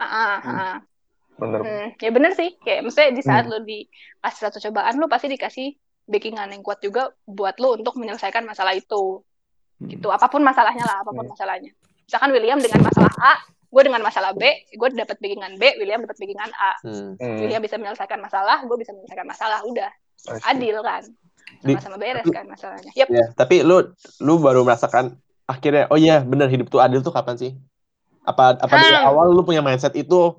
uh, 0.00 0.04
uh, 0.04 0.38
uh. 0.48 0.76
Bener. 1.36 1.60
Hmm, 1.60 1.88
ya 2.00 2.10
bener 2.16 2.32
sih 2.32 2.56
kayak 2.64 2.88
maksudnya 2.88 3.12
di 3.12 3.20
saat 3.20 3.44
hmm. 3.44 3.52
lu 3.52 3.58
dikasih 3.68 4.40
satu 4.48 4.56
cobaan 4.56 4.96
lu 4.96 5.04
pasti 5.04 5.28
dikasih 5.28 5.76
backingan 6.08 6.48
yang 6.48 6.64
kuat 6.64 6.80
juga 6.80 7.12
buat 7.28 7.60
lo 7.60 7.76
untuk 7.76 8.00
menyelesaikan 8.00 8.48
masalah 8.48 8.72
itu 8.72 9.20
hmm. 9.84 9.88
gitu 9.92 10.08
apa 10.08 10.32
pun 10.32 10.40
masalahnya 10.40 10.80
lah 10.88 11.04
apa 11.04 11.12
pun 11.12 11.28
hmm. 11.28 11.32
masalahnya 11.36 11.72
misalkan 12.08 12.30
William 12.32 12.56
dengan 12.56 12.80
masalah 12.88 13.12
A 13.20 13.34
gue 13.66 13.82
dengan 13.84 14.00
masalah 14.00 14.32
B 14.32 14.42
gue 14.72 14.88
dapat 14.96 15.16
backingan 15.20 15.52
B 15.60 15.64
William 15.76 16.00
dapat 16.08 16.16
backingan 16.16 16.50
A 16.56 16.72
hmm. 16.80 17.20
hmm. 17.20 17.38
William 17.44 17.60
bisa 17.60 17.76
menyelesaikan 17.76 18.16
masalah 18.16 18.64
gue 18.64 18.76
bisa 18.80 18.96
menyelesaikan 18.96 19.26
masalah 19.28 19.60
udah 19.68 19.90
adil 20.48 20.80
kan 20.80 21.04
sama-sama 21.62 21.96
beres 21.98 22.26
kan 22.30 22.44
masalahnya. 22.46 22.90
Yep. 22.94 23.08
ya, 23.10 23.24
tapi 23.34 23.62
lu 23.62 23.90
lu 24.22 24.38
baru 24.38 24.62
merasakan 24.62 25.18
akhirnya 25.46 25.86
oh 25.90 25.98
iya 25.98 26.22
bener 26.22 26.50
hidup 26.50 26.70
tuh 26.70 26.82
adil 26.82 27.00
tuh 27.02 27.14
kapan 27.14 27.36
sih? 27.38 27.52
Apa 28.26 28.58
apa 28.58 28.74
hmm. 28.74 28.82
dari 28.82 28.98
awal 29.02 29.30
lu 29.30 29.42
punya 29.46 29.62
mindset 29.62 29.94
itu 29.94 30.36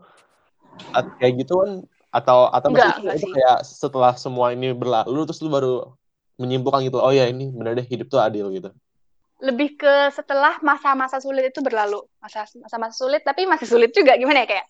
kayak 1.19 1.33
gitu 1.43 1.63
kan? 1.63 1.71
Atau 2.11 2.49
atau 2.49 2.69
enggak, 2.71 3.03
enggak 3.03 3.15
itu 3.19 3.27
kayak 3.31 3.57
setelah 3.63 4.13
semua 4.15 4.55
ini 4.55 4.71
berlalu 4.71 5.27
terus 5.27 5.39
lu 5.43 5.51
baru 5.51 5.95
menyimpulkan 6.37 6.85
gitu 6.85 7.01
oh 7.01 7.11
ya 7.11 7.25
ini 7.27 7.49
benar 7.49 7.73
deh 7.73 7.87
hidup 7.87 8.07
tuh 8.07 8.21
adil 8.21 8.47
gitu. 8.53 8.69
Lebih 9.37 9.77
ke 9.77 10.09
setelah 10.09 10.57
masa-masa 10.65 11.21
sulit 11.21 11.53
itu 11.53 11.61
berlalu. 11.61 12.01
Masa 12.17 12.49
masa-masa 12.57 12.95
sulit 12.97 13.21
tapi 13.21 13.45
masih 13.45 13.69
sulit 13.69 13.93
juga. 13.93 14.17
Gimana 14.17 14.45
ya 14.45 14.47
kayak 14.49 14.67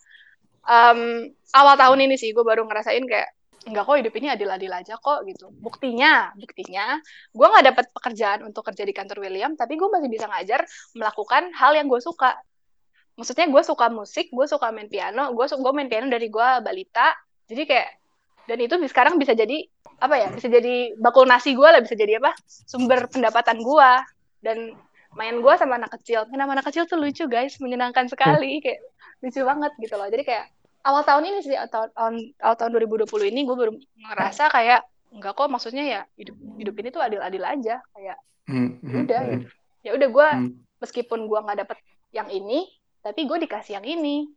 um, 0.67 1.31
awal 1.55 1.75
tahun 1.79 2.03
ini 2.03 2.15
sih 2.19 2.35
gue 2.35 2.43
baru 2.43 2.67
ngerasain 2.67 3.03
kayak 3.07 3.31
enggak 3.67 3.83
kok 3.83 3.97
hidup 3.99 4.13
ini 4.15 4.27
adil-adil 4.31 4.71
aja 4.71 4.95
kok 4.95 5.27
gitu. 5.27 5.51
Buktinya 5.59 6.31
buktinya 6.39 6.97
gue 7.35 7.47
nggak 7.47 7.65
dapat 7.73 7.85
pekerjaan 7.91 8.39
untuk 8.47 8.63
kerja 8.63 8.87
di 8.87 8.93
kantor 8.95 9.27
William 9.27 9.53
tapi 9.59 9.75
gue 9.75 9.89
masih 9.91 10.09
bisa 10.09 10.25
ngajar 10.31 10.63
melakukan 10.95 11.51
hal 11.53 11.75
yang 11.75 11.91
gue 11.91 11.99
suka. 11.99 12.39
Maksudnya 13.19 13.49
gue 13.51 13.63
suka 13.65 13.91
musik 13.91 14.31
gue 14.31 14.45
suka 14.47 14.71
main 14.71 14.87
piano 14.87 15.35
gue 15.35 15.45
gue 15.45 15.73
main 15.75 15.89
piano 15.91 16.07
dari 16.07 16.31
gue 16.31 16.49
balita. 16.63 17.13
Jadi 17.47 17.63
kayak 17.67 17.89
dan 18.47 18.57
itu 18.63 18.75
sekarang 18.87 19.19
bisa 19.19 19.35
jadi 19.35 19.67
apa 19.97 20.15
ya 20.15 20.27
bisa 20.31 20.47
jadi 20.47 20.95
bakul 20.95 21.27
nasi 21.27 21.51
gue 21.57 21.67
lah 21.67 21.83
bisa 21.83 21.97
jadi 21.97 22.21
apa 22.23 22.31
sumber 22.47 23.11
pendapatan 23.11 23.59
gue 23.59 23.91
dan 24.45 24.77
main 25.17 25.41
gue 25.41 25.53
sama 25.57 25.81
anak 25.81 25.97
kecil. 25.99 26.29
Sama 26.29 26.53
anak 26.53 26.65
kecil 26.69 26.85
tuh 26.85 27.01
lucu 27.01 27.25
guys? 27.25 27.57
Menyenangkan 27.57 28.05
sekali 28.07 28.61
kayak 28.63 28.79
lucu 29.25 29.41
banget 29.41 29.71
gitu 29.81 29.95
loh. 29.97 30.07
Jadi 30.07 30.23
kayak 30.23 30.45
awal 30.87 31.03
tahun 31.03 31.23
ini 31.27 31.39
sih 31.43 31.57
atau 31.59 31.91
awal, 31.99 32.15
awal 32.39 32.55
tahun 32.55 32.71
2020 32.79 33.31
ini 33.35 33.43
gue 33.43 33.55
baru 33.59 33.71
ngerasa 33.75 34.47
kayak 34.55 34.87
enggak 35.11 35.33
kok 35.35 35.51
maksudnya 35.51 35.83
ya 35.83 36.01
hidup 36.15 36.35
hidup 36.55 36.75
ini 36.79 36.89
tuh 36.91 37.03
adil-adil 37.03 37.43
aja 37.43 37.75
kayak 37.95 38.17
hmm, 38.47 38.69
hmm 38.79 39.03
udah 39.03 39.21
hmm. 39.23 39.41
ya 39.83 39.91
udah 39.95 40.07
gue 40.07 40.27
hmm. 40.31 40.49
meskipun 40.79 41.19
gue 41.27 41.39
nggak 41.43 41.57
dapet 41.67 41.77
yang 42.15 42.27
ini 42.31 42.71
tapi 43.03 43.27
gue 43.27 43.37
dikasih 43.43 43.79
yang 43.79 43.87
ini 43.87 44.27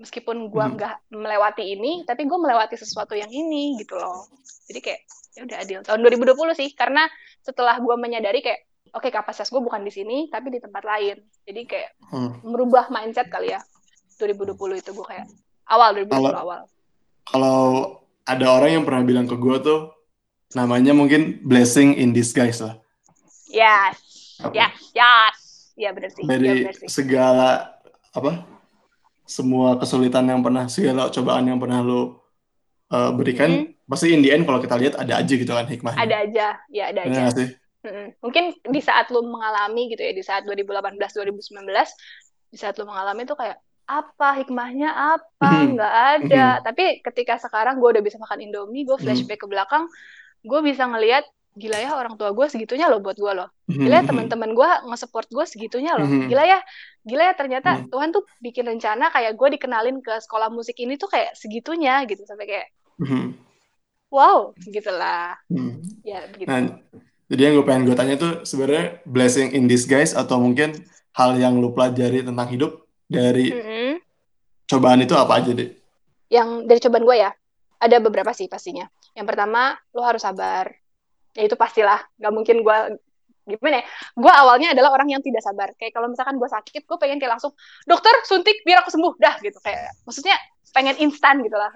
meskipun 0.00 0.50
gue 0.50 0.64
nggak 0.76 0.94
hmm. 1.08 1.20
melewati 1.20 1.64
ini 1.76 2.02
tapi 2.08 2.26
gue 2.26 2.38
melewati 2.40 2.74
sesuatu 2.74 3.14
yang 3.14 3.30
ini 3.30 3.78
gitu 3.80 3.94
loh 3.96 4.26
jadi 4.66 4.80
kayak 4.80 5.00
ya 5.34 5.40
udah 5.44 5.58
adil 5.60 5.78
tahun 5.82 6.00
2020 6.02 6.60
sih 6.60 6.68
karena 6.74 7.06
setelah 7.44 7.78
gue 7.78 7.94
menyadari 7.96 8.40
kayak 8.40 8.66
oke 8.94 9.06
okay, 9.06 9.10
kapasitas 9.10 9.50
gue 9.50 9.62
bukan 9.62 9.82
di 9.82 9.92
sini 9.92 10.28
tapi 10.30 10.50
di 10.50 10.58
tempat 10.58 10.82
lain 10.82 11.16
jadi 11.46 11.60
kayak 11.64 11.90
hmm. 12.10 12.44
merubah 12.46 12.90
mindset 12.90 13.28
kali 13.30 13.52
ya 13.54 13.60
2020 14.18 14.82
itu 14.82 14.90
gue 14.94 15.06
kayak 15.06 15.26
Awal 15.68 16.04
2020 16.04 16.12
kalau, 16.12 16.30
awal. 16.36 16.60
Kalau 17.24 17.60
ada 18.24 18.46
orang 18.52 18.70
yang 18.80 18.84
pernah 18.84 19.02
bilang 19.04 19.26
ke 19.28 19.36
gue 19.36 19.56
tuh 19.60 19.80
namanya 20.54 20.92
mungkin 20.94 21.40
blessing 21.44 21.96
in 21.96 22.12
disguise 22.14 22.60
lah. 22.62 22.78
Yes. 23.50 23.98
Apa? 24.40 24.52
Yes, 24.54 24.76
yes. 24.92 25.36
Ya 25.74 25.90
benar 25.90 26.10
sih. 26.14 26.22
Dari 26.22 26.46
ya, 26.46 26.54
bener 26.64 26.74
sih. 26.78 26.88
segala 26.88 27.80
apa? 28.14 28.46
Semua 29.24 29.80
kesulitan 29.80 30.28
yang 30.28 30.44
pernah 30.44 30.68
segala 30.68 31.08
cobaan 31.10 31.48
yang 31.48 31.58
pernah 31.58 31.80
lo 31.80 32.22
uh, 32.92 33.10
berikan 33.16 33.72
hmm. 33.72 33.88
pasti 33.88 34.12
in 34.12 34.20
the 34.20 34.30
end 34.30 34.44
kalau 34.44 34.60
kita 34.60 34.76
lihat 34.76 34.94
ada 35.00 35.18
aja 35.18 35.34
gitu 35.34 35.48
kan 35.48 35.66
hikmahnya. 35.66 36.00
Ada 36.04 36.16
aja. 36.28 36.46
Ya 36.68 36.84
ada 36.92 37.00
aja. 37.08 37.32
sih? 37.32 37.50
Mungkin 38.24 38.56
di 38.68 38.80
saat 38.80 39.08
lo 39.12 39.24
mengalami 39.24 39.92
gitu 39.92 40.00
ya 40.00 40.12
di 40.12 40.24
saat 40.24 40.44
2018 40.44 40.96
2019 40.96 41.50
di 42.52 42.58
saat 42.60 42.78
lo 42.78 42.86
mengalami 42.86 43.26
tuh 43.26 43.36
kayak 43.36 43.58
apa? 43.84 44.28
Hikmahnya 44.40 44.90
apa? 44.90 45.50
Hmm. 45.50 45.76
nggak 45.76 45.94
ada. 46.18 46.44
Hmm. 46.56 46.62
tapi 46.64 46.84
ketika 47.04 47.38
sekarang 47.40 47.78
gue 47.80 47.88
udah 47.98 48.04
bisa 48.04 48.16
makan 48.20 48.44
indomie 48.44 48.84
gue 48.84 48.96
hmm. 48.96 49.04
flashback 49.04 49.44
ke 49.44 49.48
belakang 49.48 49.88
gue 50.44 50.60
bisa 50.60 50.84
ngelihat 50.84 51.24
gila 51.54 51.78
ya 51.78 51.94
orang 51.94 52.18
tua 52.18 52.34
gue 52.34 52.46
segitunya 52.50 52.90
loh 52.90 52.98
buat 52.98 53.14
gue 53.14 53.32
loh. 53.32 53.48
Gila 53.70 54.02
ya 54.02 54.04
teman-teman 54.04 54.58
gue 54.58 54.70
nge-support 54.90 55.30
gue 55.30 55.44
segitunya 55.46 55.94
loh. 55.94 56.04
Gila 56.06 56.42
ya 56.42 56.58
gila 57.06 57.30
ya 57.30 57.34
ternyata 57.38 57.86
Tuhan 57.86 58.10
tuh 58.10 58.26
bikin 58.42 58.66
rencana 58.66 59.14
kayak 59.14 59.38
gue 59.38 59.48
dikenalin 59.54 60.02
ke 60.02 60.18
sekolah 60.18 60.50
musik 60.50 60.74
ini 60.82 60.98
tuh 60.98 61.06
kayak 61.06 61.38
segitunya 61.38 62.02
gitu. 62.10 62.26
Sampai 62.26 62.50
kayak 62.50 62.68
wow 64.10 64.50
gitulah. 64.66 65.38
Ya 66.02 66.26
begitu. 66.26 66.50
Nah, 66.50 66.82
jadi 67.30 67.40
yang 67.50 67.54
gue 67.62 67.66
pengen 67.66 67.82
gue 67.86 67.96
tanya 67.96 68.14
tuh 68.18 68.32
sebenarnya 68.42 69.00
blessing 69.06 69.54
in 69.54 69.70
disguise 69.70 70.12
atau 70.12 70.42
mungkin 70.42 70.74
hal 71.14 71.38
yang 71.38 71.56
lu 71.62 71.70
pelajari 71.70 72.26
tentang 72.26 72.50
hidup 72.50 72.83
dari 73.14 73.46
mm 73.54 73.62
-hmm. 73.62 73.92
cobaan 74.66 75.00
itu 75.06 75.14
apa 75.14 75.32
aja 75.38 75.50
deh? 75.54 75.70
Yang 76.28 76.48
dari 76.66 76.80
cobaan 76.82 77.04
gue 77.06 77.16
ya, 77.22 77.30
ada 77.78 77.96
beberapa 78.02 78.30
sih 78.34 78.50
pastinya. 78.50 78.88
Yang 79.14 79.26
pertama, 79.30 79.78
lo 79.94 80.02
harus 80.02 80.22
sabar. 80.24 80.72
Ya 81.34 81.42
itu 81.46 81.54
pastilah, 81.54 82.02
gak 82.18 82.32
mungkin 82.34 82.62
gue 82.66 82.78
gimana 83.44 83.82
ya? 83.82 83.84
Gue 84.16 84.32
awalnya 84.32 84.72
adalah 84.72 84.90
orang 84.96 85.12
yang 85.12 85.22
tidak 85.22 85.44
sabar. 85.44 85.70
Kayak 85.76 85.92
kalau 85.94 86.08
misalkan 86.10 86.40
gue 86.40 86.48
sakit, 86.48 86.82
gue 86.88 86.98
pengen 86.98 87.20
kayak 87.20 87.38
langsung, 87.38 87.52
dokter 87.84 88.14
suntik 88.24 88.64
biar 88.64 88.82
aku 88.82 88.90
sembuh, 88.90 89.14
dah 89.20 89.36
gitu. 89.44 89.58
Kayak 89.60 89.94
maksudnya 90.08 90.36
pengen 90.72 90.96
instan 91.04 91.44
gitu 91.44 91.54
lah. 91.54 91.70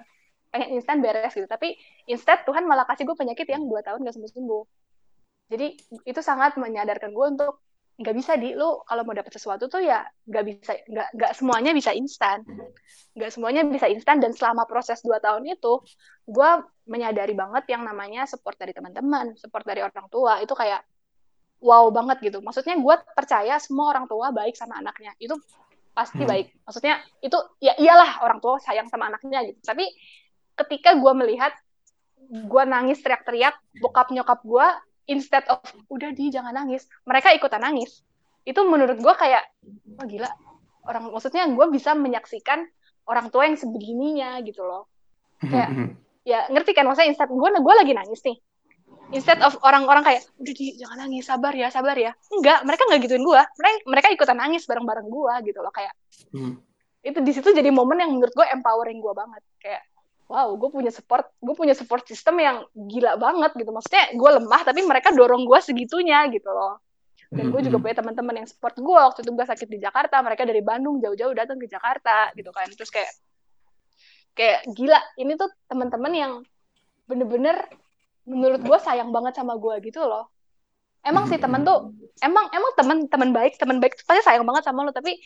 Pengen 0.49 0.81
instan 0.81 0.99
beres 0.99 1.31
gitu. 1.31 1.45
Tapi 1.45 1.77
instead 2.09 2.41
Tuhan 2.43 2.65
malah 2.65 2.89
kasih 2.89 3.05
gue 3.05 3.15
penyakit 3.15 3.45
yang 3.47 3.63
dua 3.69 3.85
tahun 3.85 4.03
gak 4.03 4.15
sembuh-sembuh. 4.17 4.63
Jadi 5.49 5.67
itu 6.05 6.21
sangat 6.21 6.57
menyadarkan 6.57 7.09
gue 7.13 7.25
untuk 7.37 7.53
nggak 7.99 8.15
bisa 8.15 8.39
di. 8.39 8.55
Lu 8.55 8.79
kalau 8.87 9.03
mau 9.03 9.11
dapat 9.11 9.35
sesuatu 9.35 9.67
tuh 9.67 9.83
ya 9.83 10.07
nggak 10.25 10.43
bisa 10.47 10.71
nggak 10.87 11.07
nggak 11.19 11.31
semuanya 11.35 11.71
bisa 11.75 11.91
instan. 11.91 12.47
Nggak 13.13 13.31
semuanya 13.35 13.61
bisa 13.67 13.91
instan 13.91 14.23
dan 14.23 14.31
selama 14.31 14.63
proses 14.63 15.03
dua 15.03 15.19
tahun 15.19 15.43
itu 15.51 15.83
gue 16.23 16.49
menyadari 16.87 17.35
banget 17.35 17.75
yang 17.75 17.83
namanya 17.83 18.23
support 18.25 18.55
dari 18.55 18.71
teman-teman 18.71 19.35
support 19.35 19.67
dari 19.67 19.83
orang 19.83 20.07
tua. 20.07 20.39
Itu 20.39 20.55
kayak 20.55 20.81
wow 21.59 21.91
banget 21.91 22.23
gitu. 22.23 22.39
Maksudnya 22.39 22.79
gue 22.79 22.95
percaya 23.11 23.59
semua 23.59 23.91
orang 23.91 24.07
tua 24.07 24.31
baik 24.31 24.55
sama 24.55 24.79
anaknya. 24.79 25.11
Itu 25.19 25.35
pasti 25.91 26.23
hmm. 26.23 26.31
baik. 26.31 26.47
Maksudnya 26.63 27.03
itu 27.19 27.37
ya 27.59 27.75
iyalah 27.75 28.23
orang 28.23 28.39
tua 28.39 28.63
sayang 28.63 28.87
sama 28.87 29.11
anaknya 29.11 29.43
gitu. 29.43 29.59
Tapi 29.59 29.83
ketika 30.55 30.95
gue 30.95 31.13
melihat 31.19 31.51
gue 32.29 32.63
nangis 32.63 33.01
teriak-teriak 33.03 33.57
bokap 33.81 34.13
nyokap 34.13 34.39
gue 34.45 34.67
instead 35.09 35.43
of 35.49 35.59
udah 35.89 36.13
di 36.13 36.29
jangan 36.29 36.53
nangis. 36.53 36.85
Mereka 37.09 37.33
ikutan 37.33 37.65
nangis. 37.65 38.05
Itu 38.45 38.63
menurut 38.69 39.01
gue 39.01 39.13
kayak 39.17 39.43
wah 39.97 40.05
gila. 40.05 40.29
Orang 40.85 41.09
maksudnya 41.11 41.49
gue 41.49 41.65
bisa 41.73 41.97
menyaksikan 41.97 42.63
orang 43.09 43.33
tua 43.33 43.49
yang 43.49 43.57
sebegininya 43.57 44.37
gitu 44.45 44.61
loh. 44.61 44.85
Kayak 45.41 45.97
ya 46.31 46.45
ngerti 46.53 46.71
kan? 46.77 46.85
Maksudnya 46.85 47.09
instead 47.09 47.33
gue 47.33 47.49
gue 47.49 47.75
lagi 47.75 47.93
nangis 47.97 48.21
nih. 48.21 48.37
Instead 49.09 49.41
of 49.41 49.57
orang-orang 49.65 50.05
kayak 50.05 50.21
udah 50.37 50.53
di 50.53 50.77
jangan 50.77 51.09
nangis 51.09 51.25
sabar 51.25 51.53
ya 51.57 51.73
sabar 51.73 51.97
ya. 51.97 52.13
Enggak 52.29 52.61
mereka 52.61 52.85
nggak 52.85 53.01
gituin 53.09 53.25
gue 53.25 53.41
mereka 53.41 53.77
mereka 53.89 54.07
ikutan 54.13 54.37
nangis 54.37 54.69
bareng-bareng 54.69 55.09
gue 55.09 55.33
gitu 55.49 55.59
loh 55.65 55.73
kayak. 55.73 55.93
Hmm. 56.29 56.61
itu 56.99 57.15
di 57.23 57.31
situ 57.31 57.55
jadi 57.55 57.71
momen 57.71 57.95
yang 57.95 58.11
menurut 58.11 58.35
gue 58.35 58.43
empowering 58.53 58.99
gue 59.01 59.13
banget. 59.15 59.41
Kayak 59.57 59.81
wow 60.29 60.53
gue 60.53 60.69
punya 60.69 60.93
support 60.93 61.25
gue 61.41 61.55
punya 61.57 61.73
support 61.73 62.05
system 62.05 62.37
yang 62.37 62.61
gila 62.77 63.17
banget 63.17 63.51
gitu. 63.57 63.73
Maksudnya 63.73 64.13
gue 64.13 64.29
lemah 64.39 64.61
tapi 64.61 64.85
mereka 64.85 65.09
dorong 65.09 65.43
gue 65.43 65.59
segitunya 65.59 66.29
gitu 66.29 66.47
loh. 66.53 66.77
Dan 67.33 67.49
gue 67.53 67.61
juga 67.65 67.77
punya 67.81 67.97
teman-teman 67.97 68.45
yang 68.45 68.47
support 68.47 68.77
gue 68.77 68.99
waktu 69.09 69.25
itu 69.25 69.31
gue 69.33 69.45
sakit 69.45 69.67
di 69.69 69.81
Jakarta 69.81 70.21
mereka 70.21 70.45
dari 70.45 70.61
Bandung 70.61 71.01
jauh-jauh 71.01 71.33
datang 71.33 71.57
ke 71.57 71.65
Jakarta 71.65 72.29
gitu 72.37 72.53
kan. 72.53 72.69
Terus 72.69 72.93
kayak 72.93 73.11
kayak 74.37 74.59
gila 74.77 75.01
ini 75.17 75.33
tuh 75.33 75.49
teman-teman 75.65 76.13
yang 76.13 76.31
bener-bener 77.09 77.65
menurut 78.29 78.61
gue 78.61 78.77
sayang 78.85 79.09
banget 79.09 79.33
sama 79.33 79.57
gue 79.57 79.81
gitu 79.81 80.05
loh. 80.05 80.29
Emang 81.01 81.25
sih 81.25 81.41
temen 81.41 81.65
tuh 81.65 81.89
emang 82.21 82.53
emang 82.53 82.71
teman 82.77 82.97
teman 83.09 83.29
baik 83.33 83.57
teman 83.57 83.81
baik 83.81 83.97
pasti 84.05 84.21
sayang 84.21 84.45
banget 84.45 84.61
sama 84.61 84.85
lo. 84.85 84.93
Tapi 84.93 85.17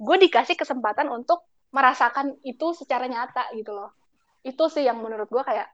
gue 0.00 0.16
dikasih 0.28 0.56
kesempatan 0.56 1.12
untuk 1.12 1.44
merasakan 1.76 2.40
itu 2.40 2.72
secara 2.72 3.04
nyata 3.04 3.52
gitu 3.52 3.76
loh 3.76 3.92
itu 4.46 4.64
sih 4.70 4.86
yang 4.86 5.02
menurut 5.02 5.26
gue 5.26 5.42
kayak 5.42 5.66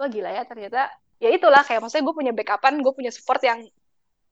wah 0.00 0.08
gila 0.08 0.32
ya 0.32 0.42
ternyata. 0.48 0.88
Ya 1.20 1.32
itulah 1.32 1.64
kayak 1.64 1.80
maksudnya 1.84 2.04
gue 2.08 2.16
punya 2.16 2.32
backupan 2.32 2.80
gue 2.80 2.92
punya 2.92 3.12
support 3.12 3.40
yang 3.44 3.64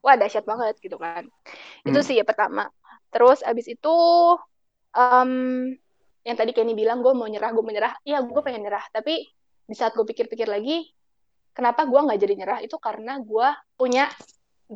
wah 0.01 0.17
dahsyat 0.17 0.45
banget 0.49 0.81
gitu 0.81 0.97
kan. 0.97 1.29
Hmm. 1.29 1.89
itu 1.93 2.01
sih 2.01 2.17
ya 2.17 2.25
pertama. 2.25 2.69
Terus 3.13 3.45
abis 3.45 3.69
itu 3.69 3.97
um, 4.97 5.33
yang 6.25 6.37
tadi 6.37 6.57
Kenny 6.57 6.73
bilang 6.73 7.05
gue 7.05 7.13
mau 7.13 7.29
nyerah 7.29 7.53
gue 7.53 7.65
menyerah 7.65 7.93
iya 8.09 8.25
gue 8.25 8.41
pengen 8.41 8.65
nyerah 8.65 8.81
tapi 8.89 9.29
di 9.65 9.77
saat 9.77 9.93
gue 9.93 10.05
pikir-pikir 10.09 10.49
lagi 10.49 10.89
kenapa 11.57 11.87
gue 11.89 11.97
nggak 11.97 12.21
jadi 12.21 12.35
nyerah? 12.37 12.59
Itu 12.61 12.77
karena 12.83 13.21
gue 13.23 13.49
punya 13.79 14.11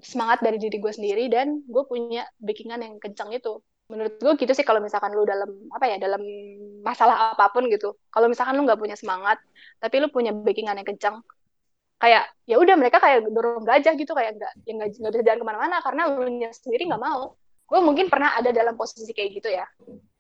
semangat 0.01 0.45
dari 0.45 0.61
diri 0.61 0.79
gue 0.79 0.93
sendiri 0.93 1.27
dan 1.33 1.65
gue 1.65 1.85
punya 1.85 2.25
backingan 2.39 2.81
yang 2.85 2.95
kencang 3.01 3.35
itu 3.35 3.61
menurut 3.89 4.21
gue 4.21 4.33
gitu 4.37 4.53
sih 4.53 4.65
kalau 4.69 4.85
misalkan 4.85 5.17
lu 5.17 5.25
dalam 5.25 5.49
apa 5.73 5.85
ya 5.89 5.97
dalam 5.97 6.21
masalah 6.85 7.33
apa 7.33 7.49
pun 7.51 7.67
gitu. 7.73 7.97
Kalau 8.13 8.29
misalkan 8.29 8.61
lu 8.61 8.69
nggak 8.69 8.81
punya 8.81 8.97
semangat 9.01 9.41
tapi 9.81 10.01
lu 10.05 10.13
punya 10.13 10.31
backingan 10.37 10.77
yang 10.77 10.89
kencang 10.89 11.17
kayak 11.99 12.31
ya 12.47 12.57
udah 12.63 12.79
mereka 12.79 13.03
kayak 13.03 13.27
dorong 13.27 13.67
gajah 13.67 13.99
gitu 13.99 14.13
kayak 14.15 14.39
nggak 14.39 14.53
ya 14.63 14.73
nggak 14.77 14.89
bisa 14.95 15.25
jalan 15.25 15.41
ke 15.43 15.47
mana-mana 15.49 15.77
karena 15.83 16.03
lu 16.15 16.29
sendiri 16.53 16.85
nggak 16.87 17.03
mau. 17.03 17.35
Gue 17.69 17.81
mungkin 17.85 18.09
pernah 18.09 18.33
ada 18.37 18.49
dalam 18.49 18.77
posisi 18.77 19.13
kayak 19.13 19.31
gitu 19.41 19.49
ya. 19.53 19.65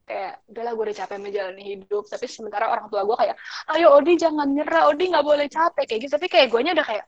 Kayak 0.09 0.41
udahlah 0.49 0.73
gue 0.77 0.85
udah 0.89 0.97
capek 1.05 1.17
menjalani 1.21 1.63
hidup. 1.65 2.05
Tapi 2.09 2.25
sementara 2.29 2.69
orang 2.69 2.93
tua 2.93 3.05
gue 3.05 3.17
kayak 3.17 3.37
ayo 3.77 3.97
Odi 3.97 4.21
jangan 4.21 4.49
nyerah. 4.53 4.89
Odi 4.93 5.09
nggak 5.09 5.25
boleh 5.25 5.49
capek. 5.49 5.85
Kayak 5.89 6.01
gitu. 6.05 6.13
Tapi 6.17 6.27
kayak 6.29 6.47
gue 6.53 6.61
udah 6.61 6.87
kayak 6.89 7.05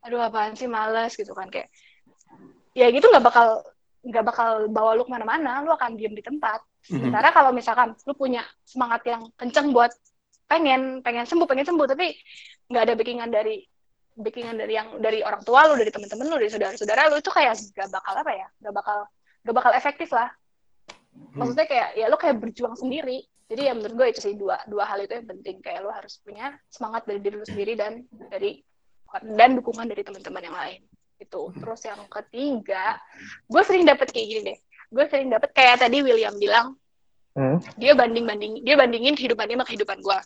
aduh 0.00 0.22
apaan 0.22 0.54
sih 0.54 0.70
males 0.70 1.14
gitu 1.18 1.34
kan. 1.34 1.50
Kayak 1.50 1.74
ya 2.70 2.86
gitu 2.94 3.06
nggak 3.10 3.24
bakal 3.26 3.66
nggak 4.00 4.24
bakal 4.24 4.50
bawa 4.72 4.96
lu 4.96 5.04
ke 5.04 5.12
mana-mana 5.12 5.60
lu 5.60 5.72
akan 5.72 5.96
diem 5.96 6.16
di 6.16 6.24
tempat. 6.24 6.64
Mhm. 6.88 6.96
sementara 6.96 7.28
kalau 7.28 7.52
misalkan 7.52 7.92
lu 7.92 8.16
punya 8.16 8.40
semangat 8.64 9.04
yang 9.04 9.28
kenceng 9.36 9.68
buat 9.76 9.92
pengen 10.48 11.04
pengen 11.04 11.28
sembuh 11.28 11.44
pengen 11.44 11.68
sembuh 11.68 11.86
tapi 11.86 12.16
nggak 12.72 12.82
ada 12.88 12.94
backingan 12.96 13.28
dari 13.28 13.60
backingan 14.16 14.56
dari 14.56 14.72
yang 14.74 14.88
dari 14.96 15.20
orang 15.20 15.44
tua 15.44 15.68
lu 15.68 15.76
dari 15.76 15.92
temen-temen 15.92 16.26
lu 16.26 16.40
dari 16.40 16.48
saudara-saudara 16.48 17.12
lu 17.12 17.20
itu 17.20 17.30
kayak 17.30 17.54
gak 17.76 17.88
bakal 17.92 18.14
apa 18.16 18.32
ya 18.32 18.46
gak 18.64 18.74
bakal 18.74 18.98
gak 19.44 19.54
bakal 19.54 19.72
efektif 19.76 20.08
lah. 20.16 20.32
Maksudnya 21.36 21.66
kayak 21.68 21.88
ya 22.00 22.06
lu 22.08 22.16
kayak 22.16 22.40
berjuang 22.40 22.74
sendiri. 22.80 23.28
Jadi 23.50 23.66
ya 23.66 23.72
menurut 23.74 23.94
gue 23.98 24.06
itu 24.14 24.20
sih 24.30 24.34
dua 24.38 24.62
dua 24.64 24.88
hal 24.88 25.04
itu 25.04 25.12
yang 25.12 25.28
penting. 25.28 25.60
Kayak 25.60 25.84
lu 25.84 25.90
harus 25.92 26.16
punya 26.24 26.56
semangat 26.72 27.04
dari 27.04 27.20
diri 27.20 27.36
lu 27.36 27.46
sendiri 27.46 27.72
dan 27.76 28.08
dari 28.30 28.62
dan 29.36 29.58
dukungan 29.58 29.90
dari 29.90 30.02
teman-teman 30.06 30.42
yang 30.46 30.56
lain 30.56 30.80
itu 31.20 31.42
terus 31.60 31.80
yang 31.84 32.00
ketiga 32.08 32.96
gue 33.46 33.62
sering 33.62 33.84
dapet 33.84 34.08
kayak 34.08 34.26
gini 34.26 34.40
deh 34.52 34.58
gue 34.90 35.04
sering 35.06 35.28
dapet 35.28 35.50
kayak 35.52 35.84
tadi 35.84 36.00
William 36.00 36.34
bilang 36.40 36.74
hmm? 37.36 37.60
dia 37.76 37.92
banding 37.92 38.24
banding 38.24 38.52
dia 38.64 38.74
bandingin 38.74 39.14
kehidupan 39.14 39.46
dia 39.46 39.56
sama 39.60 39.66
kehidupan 39.68 39.98
gue 40.00 40.18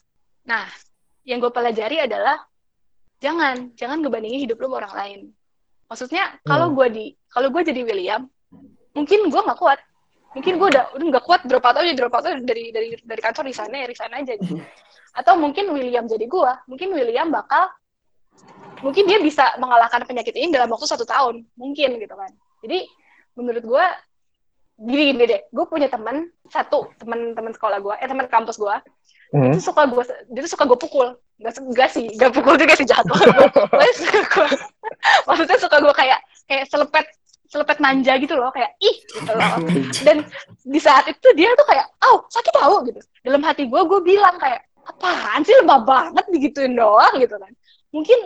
nah 0.47 0.65
yang 1.27 1.43
gue 1.43 1.51
pelajari 1.51 2.07
adalah 2.07 2.39
jangan 3.19 3.75
jangan 3.75 4.01
ngebandingin 4.01 4.47
hidup 4.47 4.57
lu 4.63 4.71
sama 4.71 4.77
orang 4.87 4.95
lain 4.95 5.21
maksudnya 5.91 6.25
kalau 6.47 6.73
hmm. 6.73 6.77
gue 6.79 6.87
di 6.95 7.07
kalau 7.29 7.49
gue 7.51 7.63
jadi 7.67 7.83
William 7.85 8.23
mungkin 8.95 9.29
gue 9.29 9.41
nggak 9.43 9.59
kuat 9.59 9.81
mungkin 10.35 10.59
gue 10.59 10.69
udah 10.71 10.85
udah 10.99 11.07
nggak 11.15 11.25
kuat 11.25 11.41
drop 11.47 11.65
out 11.67 11.79
aja 11.79 11.93
drop 11.95 12.15
out 12.15 12.27
aja 12.27 12.39
dari 12.43 12.75
dari 12.75 12.99
dari 12.99 13.21
kantor 13.23 13.45
di 13.47 13.55
sana 13.55 13.75
ya 13.83 13.87
di 13.87 13.97
sana 13.97 14.19
aja 14.19 14.35
gitu. 14.35 14.59
atau 15.15 15.35
mungkin 15.39 15.71
William 15.71 16.11
jadi 16.11 16.27
gue 16.27 16.53
mungkin 16.67 16.89
William 16.91 17.31
bakal 17.31 17.71
mungkin 18.85 19.09
dia 19.09 19.19
bisa 19.25 19.57
mengalahkan 19.57 20.05
penyakit 20.05 20.37
ini 20.37 20.53
dalam 20.53 20.69
waktu 20.69 20.85
satu 20.85 21.09
tahun 21.09 21.49
mungkin 21.57 21.97
gitu 21.97 22.13
kan. 22.13 22.29
Jadi 22.61 22.85
menurut 23.33 23.65
gue 23.65 23.85
gini 24.85 25.17
gini 25.17 25.25
deh. 25.25 25.41
Gue 25.49 25.65
punya 25.65 25.89
teman 25.89 26.29
satu 26.53 26.93
teman 27.01 27.33
teman 27.33 27.57
sekolah 27.57 27.81
gue 27.81 27.95
eh 27.97 28.09
teman 28.09 28.29
kampus 28.29 28.61
gue 28.61 28.77
hmm. 29.33 29.57
itu 29.57 29.61
suka 29.65 29.89
gue 29.89 30.05
dia 30.29 30.41
tuh 30.45 30.53
suka 30.53 30.69
gue 30.69 30.77
pukul. 30.77 31.17
Nggak 31.41 31.65
nggak 31.65 31.89
sih 31.91 32.07
nggak 32.13 32.33
pukul 32.37 32.55
juga 32.61 32.77
sih 32.77 32.87
jahat 32.87 33.09
maksudnya 35.27 35.59
suka 35.59 35.77
gue 35.81 35.95
kayak 35.97 36.21
kayak 36.47 36.65
selepet 36.69 37.07
selepet 37.49 37.79
manja 37.79 38.19
gitu 38.19 38.35
loh 38.37 38.53
kayak 38.53 38.77
ih 38.85 38.97
gitu 39.01 39.33
loh. 39.33 39.57
Dan 40.05 40.29
di 40.63 40.81
saat 40.83 41.09
itu 41.09 41.29
dia 41.33 41.49
tuh 41.57 41.67
kayak 41.67 41.87
oh 42.05 42.29
sakit 42.29 42.53
tahu 42.53 42.85
gitu. 42.93 43.01
Dalam 43.25 43.41
hati 43.41 43.65
gue 43.65 43.81
gue 43.89 44.01
bilang 44.05 44.37
kayak 44.37 44.61
apaan 44.85 45.41
sih 45.43 45.57
lemah 45.65 45.81
banget 45.83 46.25
digituin 46.29 46.77
doang 46.77 47.17
gitu 47.17 47.41
kan. 47.41 47.53
Mungkin 47.95 48.19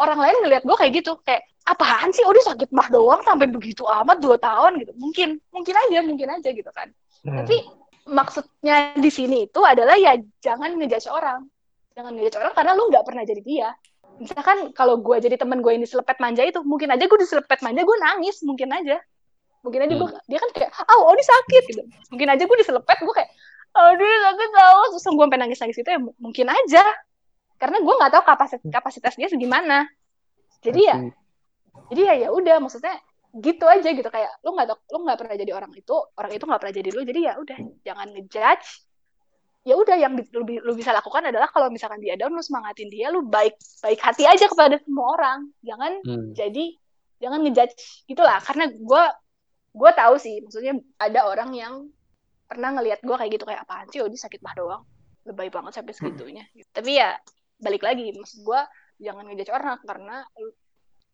orang 0.00 0.18
lain 0.18 0.36
ngelihat 0.44 0.62
gue 0.66 0.76
kayak 0.76 0.92
gitu 1.02 1.12
kayak 1.22 1.42
apaan 1.64 2.10
sih? 2.10 2.22
Dia 2.24 2.44
sakit 2.54 2.70
mah 2.74 2.88
doang 2.90 3.20
sampai 3.22 3.46
begitu 3.50 3.86
amat 3.86 4.18
dua 4.20 4.36
tahun 4.38 4.82
gitu. 4.82 4.92
Mungkin 4.98 5.38
mungkin 5.54 5.74
aja 5.74 5.98
mungkin 6.02 6.28
aja 6.30 6.50
gitu 6.50 6.70
kan. 6.74 6.90
Hmm. 7.24 7.40
tapi 7.40 7.56
maksudnya 8.04 8.92
di 9.00 9.08
sini 9.08 9.48
itu 9.48 9.60
adalah 9.64 9.96
ya 9.96 10.18
jangan 10.44 10.76
ngejudge 10.76 11.08
orang. 11.08 11.48
Jangan 11.96 12.12
ngejudge 12.12 12.36
orang 12.36 12.52
karena 12.52 12.72
lu 12.76 12.84
nggak 12.92 13.04
pernah 13.06 13.22
jadi 13.24 13.42
dia. 13.42 13.68
Misalkan 14.20 14.70
kalau 14.76 15.00
gue 15.00 15.16
jadi 15.18 15.34
temen 15.40 15.64
gue 15.64 15.72
ini 15.74 15.88
selepet 15.88 16.20
manja 16.20 16.44
itu 16.44 16.60
mungkin 16.62 16.92
aja 16.92 17.08
gue 17.08 17.18
diselepet 17.18 17.64
manja 17.64 17.80
gue 17.82 17.96
nangis 17.98 18.44
mungkin 18.44 18.70
aja. 18.70 19.00
Mungkin 19.64 19.80
aja 19.88 19.94
gue 19.96 20.08
hmm. 20.08 20.28
dia 20.28 20.38
kan 20.38 20.50
kayak 20.52 20.70
ah 20.76 20.96
oh, 21.00 21.10
oh 21.10 21.16
sakit 21.16 21.62
gitu. 21.72 21.82
Mungkin 22.12 22.28
aja 22.28 22.42
gue 22.44 22.58
diselepet 22.60 22.98
gue 23.00 23.14
kayak 23.16 23.30
oh 23.74 23.90
dia 23.98 24.16
sakit 24.30 24.50
tau 24.54 24.82
terus 24.94 25.04
gue 25.04 25.24
sampai 25.26 25.40
nangis 25.40 25.58
nangis 25.58 25.78
itu 25.82 25.90
ya 25.90 26.00
mungkin 26.00 26.46
aja 26.46 26.84
karena 27.60 27.78
gue 27.80 27.94
nggak 27.94 28.12
tahu 28.12 28.24
kapasitas 28.26 28.66
kapasitas 28.68 29.14
dia 29.16 29.28
segimana 29.30 29.88
jadi 30.64 30.80
ya 30.80 30.96
jadi 31.90 32.00
ya 32.00 32.14
ya 32.26 32.28
udah 32.32 32.56
maksudnya 32.62 32.96
gitu 33.34 33.64
aja 33.66 33.88
gitu. 33.90 34.06
Kayak 34.06 34.30
lu 34.46 34.54
nggak 34.54 34.66
lu 34.94 34.98
nggak 35.02 35.18
pernah 35.18 35.34
jadi 35.34 35.52
orang 35.54 35.72
itu 35.74 35.96
orang 36.14 36.32
itu 36.32 36.44
nggak 36.46 36.60
pernah 36.62 36.74
jadi 36.74 36.88
lu 36.94 37.00
jadi 37.02 37.20
ya 37.20 37.32
udah 37.42 37.58
jangan 37.82 38.06
ngejudge. 38.14 38.68
Ya 39.64 39.74
udah 39.80 39.96
yang 39.96 40.12
lu, 40.12 40.44
lu 40.44 40.72
bisa 40.76 40.92
lakukan 40.92 41.24
adalah 41.24 41.48
kalau 41.48 41.72
misalkan 41.72 41.96
dia 41.96 42.20
down 42.20 42.36
lu 42.36 42.44
semangatin 42.44 42.92
dia 42.92 43.08
lu 43.08 43.24
baik 43.24 43.56
baik 43.80 43.96
hati 43.96 44.28
aja 44.28 44.46
kepada 44.46 44.78
semua 44.78 45.16
orang. 45.18 45.38
Jangan 45.64 45.92
hmm. 46.04 46.30
jadi 46.36 46.64
jangan 47.18 47.38
ngejudge. 47.42 48.06
Gitulah 48.06 48.38
karena 48.44 48.70
gue 48.70 49.04
gue 49.74 49.90
tahu 49.90 50.14
sih 50.20 50.38
maksudnya 50.44 50.78
ada 51.00 51.26
orang 51.26 51.50
yang 51.56 51.74
pernah 52.44 52.76
ngelihat 52.76 53.02
gue 53.02 53.16
kayak 53.16 53.32
gitu 53.34 53.44
kayak 53.48 53.66
apaan 53.66 53.88
sih 53.90 53.98
oh 54.04 54.06
dia 54.06 54.20
sakit 54.20 54.44
mah 54.44 54.54
doang. 54.54 54.82
Lebay 55.24 55.48
banget 55.48 55.80
sampai 55.80 55.96
segitunya. 55.96 56.44
Hmm. 56.44 56.68
tapi 56.70 57.00
ya 57.00 57.16
balik 57.64 57.82
lagi 57.82 58.12
maksud 58.12 58.44
gue 58.44 58.60
jangan 59.00 59.24
ngejudge 59.26 59.50
orang 59.50 59.80
karena 59.82 60.22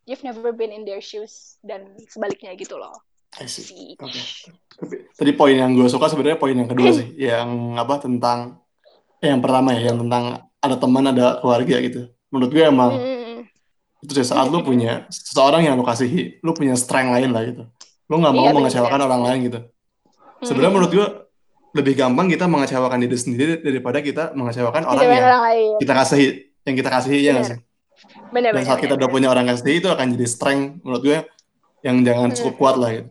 you've 0.05 0.21
never 0.27 0.51
been 0.51 0.75
in 0.75 0.83
their 0.83 0.99
shoes 0.99 1.57
dan 1.63 1.95
sebaliknya 2.11 2.53
gitu 2.59 2.75
loh. 2.75 2.93
Okay. 3.31 3.95
Tadi 5.15 5.31
poin 5.39 5.55
yang 5.55 5.71
gue 5.71 5.87
suka 5.87 6.11
sebenarnya 6.11 6.35
poin 6.35 6.51
yang 6.51 6.67
kedua 6.67 6.91
sih, 6.91 7.07
yang 7.15 7.79
apa 7.79 8.03
tentang 8.03 8.59
eh, 9.23 9.31
yang 9.31 9.39
pertama 9.39 9.71
ya, 9.71 9.93
yang 9.93 10.03
tentang 10.03 10.51
ada 10.59 10.75
teman, 10.75 11.05
ada 11.07 11.39
keluarga 11.39 11.79
gitu. 11.79 12.11
Menurut 12.27 12.51
gue 12.51 12.63
emang 12.67 12.91
mm. 12.99 14.03
itu 14.03 14.11
saat 14.27 14.51
lu 14.51 14.59
punya 14.67 15.07
seseorang 15.07 15.63
yang 15.63 15.79
lu 15.79 15.87
kasih, 15.87 16.43
lu 16.43 16.51
punya 16.51 16.75
strength 16.75 17.15
lain 17.15 17.31
lah 17.31 17.43
gitu. 17.47 17.63
Lu 18.11 18.19
nggak 18.19 18.35
mau 18.35 18.51
iya, 18.51 18.55
mengecewakan 18.57 18.99
bener. 18.99 19.07
orang 19.07 19.21
lain 19.23 19.39
gitu. 19.47 19.59
Sebenarnya 20.43 20.67
mm. 20.67 20.75
menurut 20.75 20.91
gue 20.91 21.07
lebih 21.71 21.93
gampang 21.95 22.27
kita 22.27 22.45
mengecewakan 22.51 22.99
diri 22.99 23.17
sendiri 23.17 23.53
daripada 23.63 24.03
kita 24.03 24.35
mengecewakan 24.35 24.83
orang 24.83 25.03
yang 25.07 25.23
orang 25.23 25.43
lain. 25.47 25.71
kita 25.79 25.93
kasih, 25.95 26.19
yang 26.67 26.75
kita 26.75 26.89
kasih 26.91 27.15
ya 27.15 27.31
nggak 27.35 27.47
sih? 27.47 27.59
Bener, 28.33 28.51
Dan 28.51 28.63
saat 28.65 28.79
bener, 28.79 28.83
kita 28.83 28.93
bener. 28.95 29.01
udah 29.05 29.09
punya 29.11 29.27
orang 29.31 29.45
kasih 29.47 29.79
itu 29.79 29.87
akan 29.87 30.05
jadi 30.17 30.27
strength 30.27 30.83
menurut 30.83 31.01
gue 31.05 31.17
yang 31.81 31.95
jangan 32.03 32.29
cukup 32.35 32.53
kuat 32.59 32.75
lah 32.75 32.89
gitu. 32.91 33.09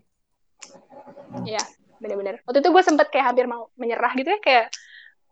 Iya, 1.46 1.62
bener-bener. 2.02 2.42
Waktu 2.44 2.58
itu 2.60 2.68
gue 2.68 2.82
sempet 2.82 3.06
kayak 3.08 3.32
hampir 3.32 3.46
mau 3.46 3.70
menyerah 3.78 4.12
gitu 4.18 4.28
ya, 4.28 4.38
kayak 4.42 4.66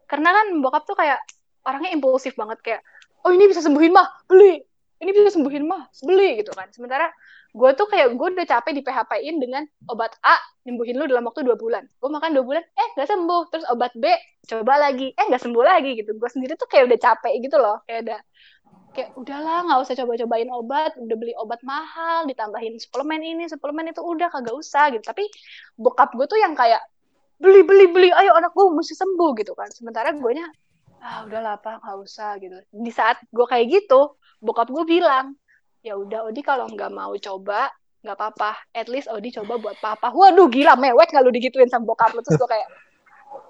karena 0.09 0.31
kan 0.33 0.47
bokap 0.65 0.83
tuh 0.89 0.97
kayak 0.97 1.21
orangnya 1.67 1.91
impulsif 1.93 2.33
banget 2.39 2.59
kayak, 2.65 2.81
oh 3.27 3.31
ini 3.35 3.45
bisa 3.51 3.61
sembuhin 3.61 3.93
mah, 3.93 4.09
beli. 4.25 4.63
Ini 4.99 5.11
bisa 5.15 5.37
sembuhin 5.37 5.65
mah, 5.69 5.91
beli 6.01 6.43
gitu 6.43 6.55
kan. 6.57 6.71
Sementara 6.73 7.13
gue 7.59 7.71
tuh 7.75 7.87
kayak 7.91 8.15
gue 8.15 8.29
udah 8.39 8.47
capek 8.47 8.73
di 8.79 8.83
PHP-in 8.87 9.43
dengan 9.43 9.67
obat 9.91 10.15
A 10.23 10.39
nyembuhin 10.63 10.95
lu 10.95 11.11
dalam 11.11 11.27
waktu 11.27 11.43
dua 11.43 11.59
bulan. 11.59 11.83
Gue 11.99 12.11
makan 12.13 12.31
dua 12.39 12.45
bulan, 12.47 12.63
eh 12.63 12.89
gak 12.95 13.11
sembuh. 13.11 13.43
Terus 13.51 13.67
obat 13.75 13.91
B 13.99 14.07
coba 14.47 14.79
lagi, 14.79 15.11
eh 15.11 15.25
gak 15.27 15.43
sembuh 15.43 15.65
lagi 15.67 15.99
gitu. 15.99 16.15
Gue 16.15 16.31
sendiri 16.31 16.55
tuh 16.55 16.71
kayak 16.71 16.87
udah 16.87 16.99
capek 17.03 17.35
gitu 17.43 17.57
loh, 17.59 17.83
kayak 17.91 18.07
udah 18.07 18.21
kayak 18.99 19.15
udahlah 19.15 19.63
nggak 19.69 19.79
usah 19.85 19.95
coba-cobain 19.95 20.51
obat 20.51 20.97
udah 20.99 21.17
beli 21.21 21.31
obat 21.39 21.61
mahal 21.63 22.27
ditambahin 22.27 22.81
suplemen 22.83 23.23
ini 23.23 23.45
suplemen 23.47 23.93
itu 23.93 24.03
udah 24.03 24.27
kagak 24.27 24.57
usah 24.57 24.91
gitu 24.91 25.05
tapi 25.07 25.29
bokap 25.79 26.11
gue 26.19 26.27
tuh 26.27 26.41
yang 26.41 26.57
kayak 26.57 26.83
beli 27.39 27.63
beli 27.63 27.87
beli 27.95 28.11
ayo 28.11 28.35
anak 28.35 28.51
gue 28.57 28.67
mesti 28.75 28.99
sembuh 28.99 29.31
gitu 29.39 29.55
kan 29.55 29.71
sementara 29.71 30.11
gue 30.17 30.33
nya 30.35 30.51
ah 30.99 31.23
udahlah 31.23 31.63
apa 31.63 31.79
nggak 31.79 31.99
usah 32.03 32.43
gitu 32.43 32.59
di 32.75 32.91
saat 32.91 33.23
gue 33.31 33.47
kayak 33.47 33.71
gitu 33.71 34.19
bokap 34.43 34.67
gue 34.67 34.83
bilang 34.83 35.39
ya 35.83 35.95
udah 35.95 36.27
Odi 36.29 36.41
kalau 36.43 36.67
nggak 36.69 36.91
mau 36.91 37.15
coba 37.17 37.71
nggak 38.03 38.17
apa-apa. 38.17 38.53
At 38.75 38.87
least 38.91 39.11
Odi 39.11 39.35
coba 39.35 39.59
buat 39.59 39.77
papa. 39.79 40.11
Waduh 40.15 40.47
gila 40.51 40.79
mewek 40.79 41.11
kalau 41.11 41.31
digituin 41.35 41.71
sama 41.71 41.89
bokap 41.89 42.15
lu? 42.15 42.23
Terus 42.23 42.39
gue 42.39 42.51
kayak 42.51 42.69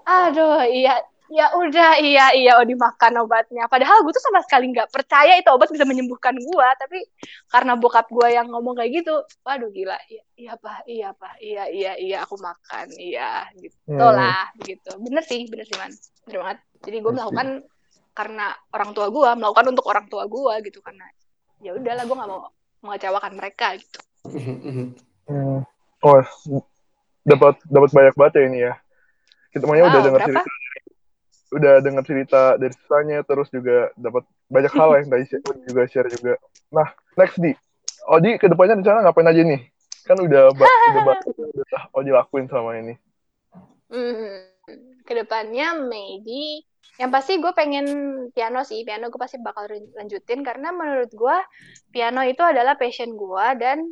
aduh 0.08 0.64
iya 0.64 0.96
ya 1.28 1.52
udah 1.52 2.00
iya 2.00 2.32
iya 2.32 2.56
oh 2.56 2.64
dimakan 2.64 3.20
obatnya. 3.24 3.68
Padahal 3.68 4.00
gue 4.00 4.12
tuh 4.16 4.24
sama 4.24 4.40
sekali 4.40 4.72
nggak 4.72 4.88
percaya 4.88 5.36
itu 5.36 5.48
obat 5.52 5.68
bisa 5.68 5.84
menyembuhkan 5.84 6.32
gue 6.32 6.68
tapi 6.80 7.04
karena 7.52 7.76
bokap 7.76 8.08
gue 8.08 8.28
yang 8.32 8.48
ngomong 8.48 8.80
kayak 8.80 9.04
gitu 9.04 9.20
waduh 9.44 9.68
gila 9.68 9.96
iya 10.08 10.24
iya 10.40 10.52
pak 10.56 10.78
iya 10.88 11.08
pak 11.12 11.34
iya 11.44 11.64
iya 11.68 11.92
iya 12.00 12.16
aku 12.24 12.40
makan 12.40 12.88
iya 12.96 13.44
gitu 13.60 13.76
hmm. 13.92 14.16
lah 14.16 14.48
gitu. 14.64 14.90
Bener 15.04 15.22
sih 15.24 15.44
bener 15.52 15.68
sih 15.68 15.76
man. 15.76 15.92
Bener 16.24 16.36
banget. 16.40 16.58
Jadi 16.88 16.96
gue 17.04 17.12
melakukan 17.12 17.48
karena 18.16 18.50
orang 18.74 18.90
tua 18.96 19.06
gue 19.14 19.28
melakukan 19.38 19.66
untuk 19.70 19.86
orang 19.86 20.10
tua 20.10 20.26
gue 20.26 20.54
gitu 20.66 20.82
karena 20.82 21.06
ya 21.62 21.70
udahlah 21.74 22.04
gue 22.06 22.16
nggak 22.16 22.30
mau 22.30 22.40
mengecewakan 22.84 23.32
mereka 23.34 23.66
gitu 23.78 23.98
hmm. 24.28 25.62
oh 26.04 26.20
dapat 27.26 27.54
dapat 27.66 27.90
banyak 27.92 28.14
banget 28.14 28.34
ya 28.34 28.42
ini 28.46 28.58
ya 28.62 28.72
kita 29.52 29.64
maunya 29.66 29.88
udah 29.88 30.00
dengar 30.04 30.20
cerita 30.24 30.50
udah 31.48 31.74
dengar 31.80 32.04
cerita 32.04 32.42
dari 32.60 32.74
sisanya 32.76 33.24
terus 33.24 33.48
juga 33.48 33.88
dapat 33.96 34.24
banyak 34.52 34.72
hal 34.76 34.90
yang 35.00 35.08
tadi 35.08 35.24
juga 35.64 35.88
share 35.88 36.08
juga. 36.12 36.36
Nah, 36.68 36.92
next 37.16 37.40
di 37.40 37.56
Odi 38.08 38.36
ke 38.36 38.48
depannya 38.48 38.80
rencana 38.80 39.04
ngapain 39.04 39.32
aja 39.32 39.42
nih? 39.44 39.60
Kan 40.04 40.20
udah 40.20 40.52
udah 40.52 40.68
udah 41.56 41.82
Odi 41.96 42.10
lakuin 42.12 42.48
sama 42.52 42.76
ini. 42.76 43.00
Hmm, 43.88 44.44
ke 45.08 45.12
depannya 45.16 45.72
maybe 45.88 46.67
yang 46.96 47.12
pasti 47.12 47.36
gue 47.38 47.52
pengen 47.52 47.86
piano 48.32 48.64
sih. 48.64 48.82
Piano 48.82 49.12
gue 49.12 49.20
pasti 49.20 49.36
bakal 49.38 49.68
lanjutin 49.94 50.40
karena 50.40 50.72
menurut 50.72 51.12
gue 51.12 51.36
piano 51.92 52.24
itu 52.24 52.40
adalah 52.40 52.74
passion 52.80 53.14
gue 53.14 53.46
dan 53.60 53.84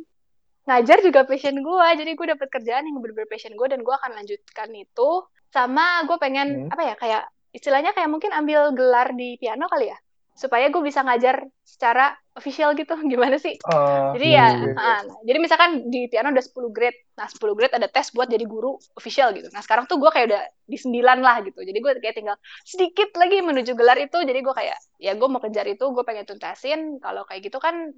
ngajar 0.67 0.99
juga 1.05 1.23
passion 1.23 1.61
gue. 1.61 1.87
Jadi 2.01 2.11
gue 2.17 2.27
dapet 2.33 2.47
kerjaan 2.49 2.89
yang 2.89 2.97
bener-bener 2.99 3.29
passion 3.29 3.55
gue 3.55 3.67
dan 3.69 3.85
gue 3.85 3.93
akan 3.93 4.11
lanjutkan 4.17 4.69
itu. 4.73 5.09
Sama 5.53 6.03
gue 6.03 6.17
pengen 6.19 6.67
hmm. 6.67 6.73
apa 6.73 6.83
ya 6.83 6.95
kayak 6.99 7.23
istilahnya 7.55 7.95
kayak 7.95 8.11
mungkin 8.11 8.35
ambil 8.35 8.75
gelar 8.75 9.15
di 9.15 9.39
piano 9.39 9.65
kali 9.71 9.89
ya 9.89 9.97
supaya 10.37 10.69
gue 10.69 10.85
bisa 10.85 11.01
ngajar 11.01 11.49
secara 11.65 12.13
official 12.37 12.77
gitu. 12.77 12.93
Gimana 13.11 13.41
sih? 13.41 13.57
Uh, 13.65 14.13
jadi 14.13 14.27
ya 14.29 14.47
uh, 14.77 15.01
jadi 15.25 15.37
misalkan 15.41 15.89
di 15.89 16.05
piano 16.05 16.29
udah 16.29 16.45
10 16.45 16.69
grade 16.69 16.97
nah 17.17 17.25
10 17.25 17.41
grade 17.57 17.73
ada 17.73 17.89
tes 17.89 18.13
buat 18.13 18.29
jadi 18.29 18.45
guru 18.45 18.77
official 18.93 19.33
gitu. 19.33 19.49
Nah 19.49 19.65
sekarang 19.65 19.89
tuh 19.89 19.97
gue 19.97 20.13
kayak 20.13 20.29
udah 20.29 20.43
di 20.69 20.77
9 20.77 20.93
lah 21.25 21.41
gitu. 21.41 21.59
Jadi 21.65 21.77
gue 21.81 21.91
kayak 21.97 22.15
tinggal 22.15 22.37
sedikit 22.61 23.09
lagi 23.17 23.41
menuju 23.41 23.73
gelar 23.73 23.97
itu. 23.97 24.21
Jadi 24.21 24.39
gue 24.45 24.53
kayak 24.53 24.77
ya 25.01 25.17
gue 25.17 25.27
mau 25.27 25.41
kejar 25.41 25.65
itu 25.65 25.89
gue 25.89 26.03
pengen 26.05 26.29
tuntasin. 26.29 27.01
Kalau 27.01 27.25
kayak 27.25 27.41
gitu 27.49 27.57
kan 27.57 27.89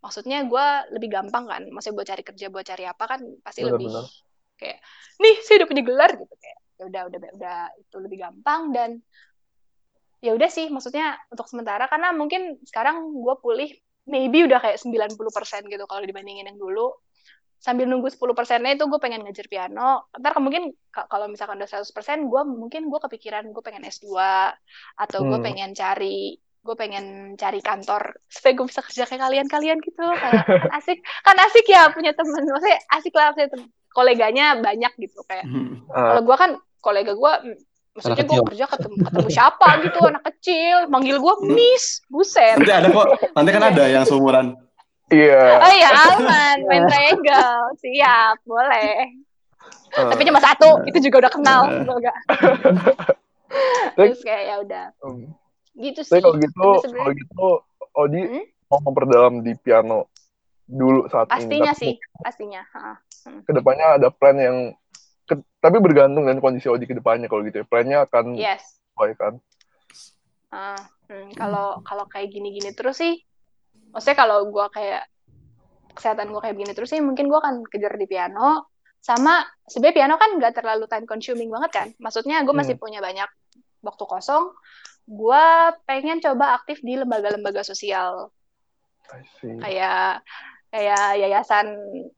maksudnya 0.00 0.48
gue 0.48 0.66
lebih 0.96 1.12
gampang 1.12 1.44
kan. 1.44 1.62
Maksudnya 1.68 1.94
buat 2.00 2.08
cari 2.08 2.22
kerja 2.24 2.46
buat 2.48 2.64
cari 2.64 2.88
apa 2.88 3.04
kan 3.04 3.20
pasti 3.44 3.68
bener, 3.68 3.76
lebih 3.76 3.92
bener. 3.92 4.04
kayak 4.56 4.78
nih 5.20 5.34
saya 5.44 5.60
udah 5.60 5.68
punya 5.68 5.84
gelar 5.84 6.10
gitu 6.16 6.34
kayak. 6.40 6.58
Ya 6.80 6.84
udah 6.88 7.02
udah 7.12 7.18
udah 7.36 7.58
itu 7.78 7.96
lebih 8.00 8.18
gampang 8.24 8.72
dan 8.72 8.90
ya 10.22 10.32
udah 10.38 10.46
sih 10.46 10.70
maksudnya 10.70 11.18
untuk 11.34 11.50
sementara 11.50 11.90
karena 11.90 12.14
mungkin 12.14 12.62
sekarang 12.62 13.10
gue 13.10 13.34
pulih 13.42 13.70
maybe 14.06 14.46
udah 14.46 14.62
kayak 14.62 14.78
90% 14.78 15.18
gitu 15.66 15.84
kalau 15.86 16.02
dibandingin 16.02 16.46
yang 16.46 16.58
dulu. 16.58 16.94
Sambil 17.62 17.86
nunggu 17.86 18.10
10 18.10 18.18
persennya 18.34 18.74
itu 18.74 18.90
gue 18.90 18.98
pengen 18.98 19.22
ngajar 19.22 19.46
piano. 19.46 20.10
Ntar 20.18 20.34
mungkin 20.42 20.74
kalau 20.90 21.30
misalkan 21.30 21.62
udah 21.62 21.70
100 21.70 21.94
persen 21.94 22.26
gue 22.26 22.42
mungkin 22.42 22.90
gue 22.90 23.00
kepikiran 23.02 23.54
gue 23.54 23.62
pengen 23.62 23.86
S2 23.86 24.10
atau 24.98 25.18
gue 25.22 25.38
hmm. 25.38 25.46
pengen 25.46 25.70
cari 25.74 26.38
gue 26.62 26.76
pengen 26.78 27.34
cari 27.34 27.58
kantor 27.58 28.22
supaya 28.30 28.52
gue 28.54 28.66
bisa 28.66 28.82
kerja 28.82 29.02
kayak 29.06 29.22
kalian-kalian 29.26 29.78
gitu. 29.78 30.06
Kayak 30.06 30.42
kan 30.42 30.70
asik. 30.82 30.98
Kan 31.22 31.36
asik 31.38 31.66
ya 31.70 31.90
punya 31.94 32.10
temen. 32.14 32.42
Maksudnya 32.50 32.78
asik 32.98 33.14
lah 33.14 33.30
punya 33.30 33.50
temen 33.50 33.70
koleganya 33.94 34.58
banyak 34.58 34.92
gitu 34.98 35.22
kayak. 35.30 35.46
Uh. 35.46 35.78
kalau 35.92 36.22
gue 36.26 36.36
kan 36.38 36.50
kolega 36.82 37.14
gue 37.14 37.32
Maksudnya 37.92 38.24
gue 38.24 38.40
kerja 38.48 38.64
ketemu, 38.72 38.94
ketemu 39.04 39.28
siapa 39.28 39.68
gitu 39.84 39.98
anak 40.08 40.24
kecil, 40.32 40.88
manggil 40.88 41.20
gue 41.20 41.34
Miss, 41.52 42.00
buset. 42.08 42.56
Nanti 42.56 42.72
ada 42.72 42.88
kok, 42.88 43.06
nanti 43.36 43.50
kan 43.52 43.64
ada 43.68 43.84
yang 43.84 44.04
seumuran. 44.08 44.56
Iya. 45.12 45.44
Oh 45.60 45.72
iya 45.76 45.90
aman, 46.08 46.56
main 46.72 46.88
triangle, 46.88 47.76
siap, 47.84 48.40
boleh. 48.48 49.12
Uh, 49.92 50.08
Tapi 50.08 50.24
cuma 50.24 50.40
satu, 50.40 50.80
uh, 50.80 50.88
itu 50.88 51.04
juga 51.04 51.28
udah 51.28 51.32
kenal, 51.36 51.60
uh, 51.68 51.84
enggak. 51.84 52.18
Terus 54.00 54.24
kayak 54.24 54.42
ya 54.48 54.54
udah. 54.64 54.84
Um, 55.04 55.36
gitu 55.76 56.00
sih. 56.00 56.16
Tapi 56.16 56.24
kalau 56.24 56.36
gitu, 56.40 56.68
kalau 56.96 57.12
gitu, 57.12 57.46
Odi 57.92 58.20
hmm? 58.24 58.44
mau 58.72 58.80
memperdalam 58.88 59.44
di 59.44 59.52
piano 59.60 60.08
dulu 60.64 61.12
saat 61.12 61.28
pastinya 61.28 61.44
ini. 61.44 61.68
Pastinya 61.68 61.72
sih, 61.76 61.92
pastinya. 62.24 62.62
Hmm. 63.28 63.40
Ke 63.44 63.52
depannya 63.52 64.00
ada 64.00 64.08
plan 64.08 64.40
yang 64.40 64.72
tapi 65.62 65.78
bergantung 65.78 66.26
dengan 66.26 66.42
kondisi 66.42 66.66
Odi 66.66 66.90
ke 66.90 66.98
depannya 66.98 67.30
kalau 67.30 67.46
gitu 67.46 67.62
ya. 67.62 67.66
Plannya 67.70 67.98
akan 68.10 68.34
yes. 68.34 68.82
baik 68.98 69.14
kan. 69.14 69.38
Uh, 70.50 70.82
hmm, 71.06 71.38
kalau 71.38 71.78
kalau 71.86 72.04
kayak 72.10 72.34
gini-gini 72.34 72.74
terus 72.74 72.98
sih, 72.98 73.22
maksudnya 73.94 74.18
kalau 74.18 74.50
gue 74.50 74.66
kayak 74.74 75.06
kesehatan 75.94 76.34
gue 76.34 76.40
kayak 76.42 76.58
begini 76.58 76.74
terus 76.74 76.90
sih, 76.90 76.98
mungkin 76.98 77.30
gue 77.30 77.38
akan 77.38 77.62
kejar 77.70 77.94
di 77.94 78.10
piano. 78.10 78.74
Sama 78.98 79.46
sebenarnya 79.70 79.96
piano 80.02 80.14
kan 80.18 80.30
nggak 80.34 80.54
terlalu 80.58 80.90
time 80.90 81.06
consuming 81.06 81.46
banget 81.54 81.70
kan. 81.70 81.88
Maksudnya 82.02 82.42
gue 82.42 82.54
masih 82.58 82.74
hmm. 82.74 82.82
punya 82.82 82.98
banyak 82.98 83.30
waktu 83.86 84.04
kosong. 84.10 84.50
Gue 85.06 85.46
pengen 85.86 86.18
coba 86.18 86.58
aktif 86.58 86.82
di 86.82 86.98
lembaga-lembaga 86.98 87.62
sosial. 87.62 88.34
Kayak 89.38 90.26
kayak 90.72 91.20
yayasan 91.20 91.68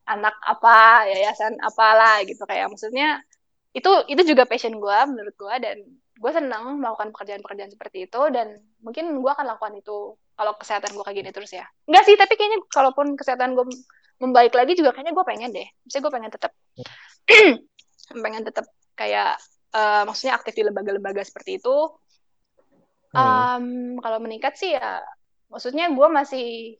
anak 0.06 0.38
apa 0.46 1.10
yayasan 1.10 1.58
apalah 1.58 2.22
gitu 2.22 2.46
kayak 2.46 2.70
maksudnya 2.70 3.18
itu 3.74 3.90
itu 4.06 4.22
juga 4.22 4.46
passion 4.46 4.78
gue 4.78 4.98
menurut 5.10 5.34
gue 5.34 5.54
dan 5.58 5.76
gue 6.14 6.30
senang 6.30 6.78
melakukan 6.78 7.10
pekerjaan-pekerjaan 7.10 7.74
seperti 7.74 8.06
itu 8.06 8.20
dan 8.30 8.62
mungkin 8.80 9.18
gue 9.18 9.30
akan 9.34 9.50
lakukan 9.50 9.74
itu 9.74 10.14
kalau 10.38 10.52
kesehatan 10.54 10.94
gue 10.94 11.02
kayak 11.02 11.18
gini 11.18 11.30
terus 11.34 11.50
ya. 11.50 11.66
Enggak 11.90 12.04
sih 12.06 12.14
tapi 12.14 12.38
kayaknya 12.38 12.62
kalaupun 12.70 13.18
kesehatan 13.18 13.58
gue 13.58 13.66
membaik 14.22 14.54
lagi 14.54 14.78
juga 14.78 14.94
kayaknya 14.94 15.12
gue 15.12 15.24
pengen 15.26 15.50
deh. 15.50 15.68
Misalnya 15.82 16.02
gue 16.06 16.12
pengen 16.14 16.30
tetap 16.30 16.52
pengen 18.24 18.42
tetap 18.46 18.66
kayak 18.94 19.42
uh, 19.74 20.02
maksudnya 20.06 20.38
aktif 20.38 20.54
di 20.54 20.62
lembaga-lembaga 20.62 21.26
seperti 21.26 21.58
itu. 21.58 21.76
Um, 23.14 23.22
hmm. 23.22 24.02
kalau 24.02 24.18
meningkat 24.18 24.58
sih 24.58 24.74
ya 24.74 24.98
maksudnya 25.46 25.86
gue 25.86 26.08
masih 26.10 26.74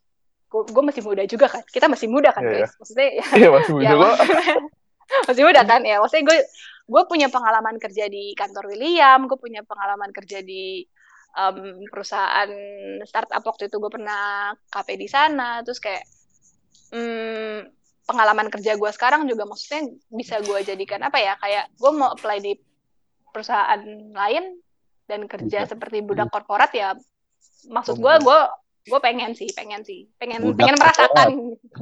gue 0.51 0.83
masih 0.87 1.03
muda 1.03 1.27
juga 1.27 1.51
kan. 1.51 1.63
Kita 1.67 1.91
masih 1.91 2.07
muda 2.07 2.31
kan 2.31 2.47
yeah, 2.47 2.55
guys. 2.55 2.63
yeah. 2.63 2.79
maksudnya 2.79 3.09
ya, 3.11 3.25
yeah, 3.35 3.51
masih 3.51 3.73
muda 3.75 3.87
ya, 3.91 3.95
masih 5.31 5.43
muda 5.43 5.61
kan 5.67 5.81
ya. 5.83 5.97
Maksudnya 5.99 6.25
gue 6.31 6.39
gue 6.85 7.03
punya 7.09 7.33
pengalaman 7.33 7.81
kerja 7.81 8.09
di 8.13 8.37
kantor 8.37 8.77
William 8.77 9.25
gue 9.25 9.39
punya 9.41 9.65
pengalaman 9.65 10.13
kerja 10.13 10.45
di 10.45 10.85
um, 11.35 11.83
perusahaan 11.91 12.51
startup 13.05 13.43
waktu 13.43 13.69
itu 13.69 13.77
gue 13.81 13.93
pernah 13.93 14.55
KP 14.71 14.89
di 14.97 15.09
sana. 15.11 15.61
Terus 15.67 15.81
kayak 15.83 16.05
um, 16.95 17.67
pengalaman 18.05 18.49
kerja 18.53 18.77
gue 18.77 18.91
sekarang 18.93 19.27
juga 19.27 19.49
maksudnya 19.49 19.91
bisa 20.13 20.39
gue 20.45 20.59
jadikan 20.63 21.01
apa 21.03 21.19
ya 21.19 21.35
kayak 21.41 21.73
gue 21.73 21.91
mau 21.97 22.13
apply 22.13 22.39
di 22.41 22.53
perusahaan 23.33 23.81
lain 24.13 24.61
dan 25.09 25.27
kerja 25.29 25.69
seperti 25.69 26.01
budak 26.01 26.33
korporat 26.33 26.73
ya 26.73 26.97
maksud 27.69 27.97
gue 27.97 28.15
gue 28.21 28.41
gue 28.85 29.01
pengen 29.01 29.33
sih 29.33 29.49
pengen 29.57 29.81
sih. 29.81 30.05
Pengen 30.21 30.45
Udah 30.45 30.61
pengen 30.61 30.77
merasakan. 30.77 31.29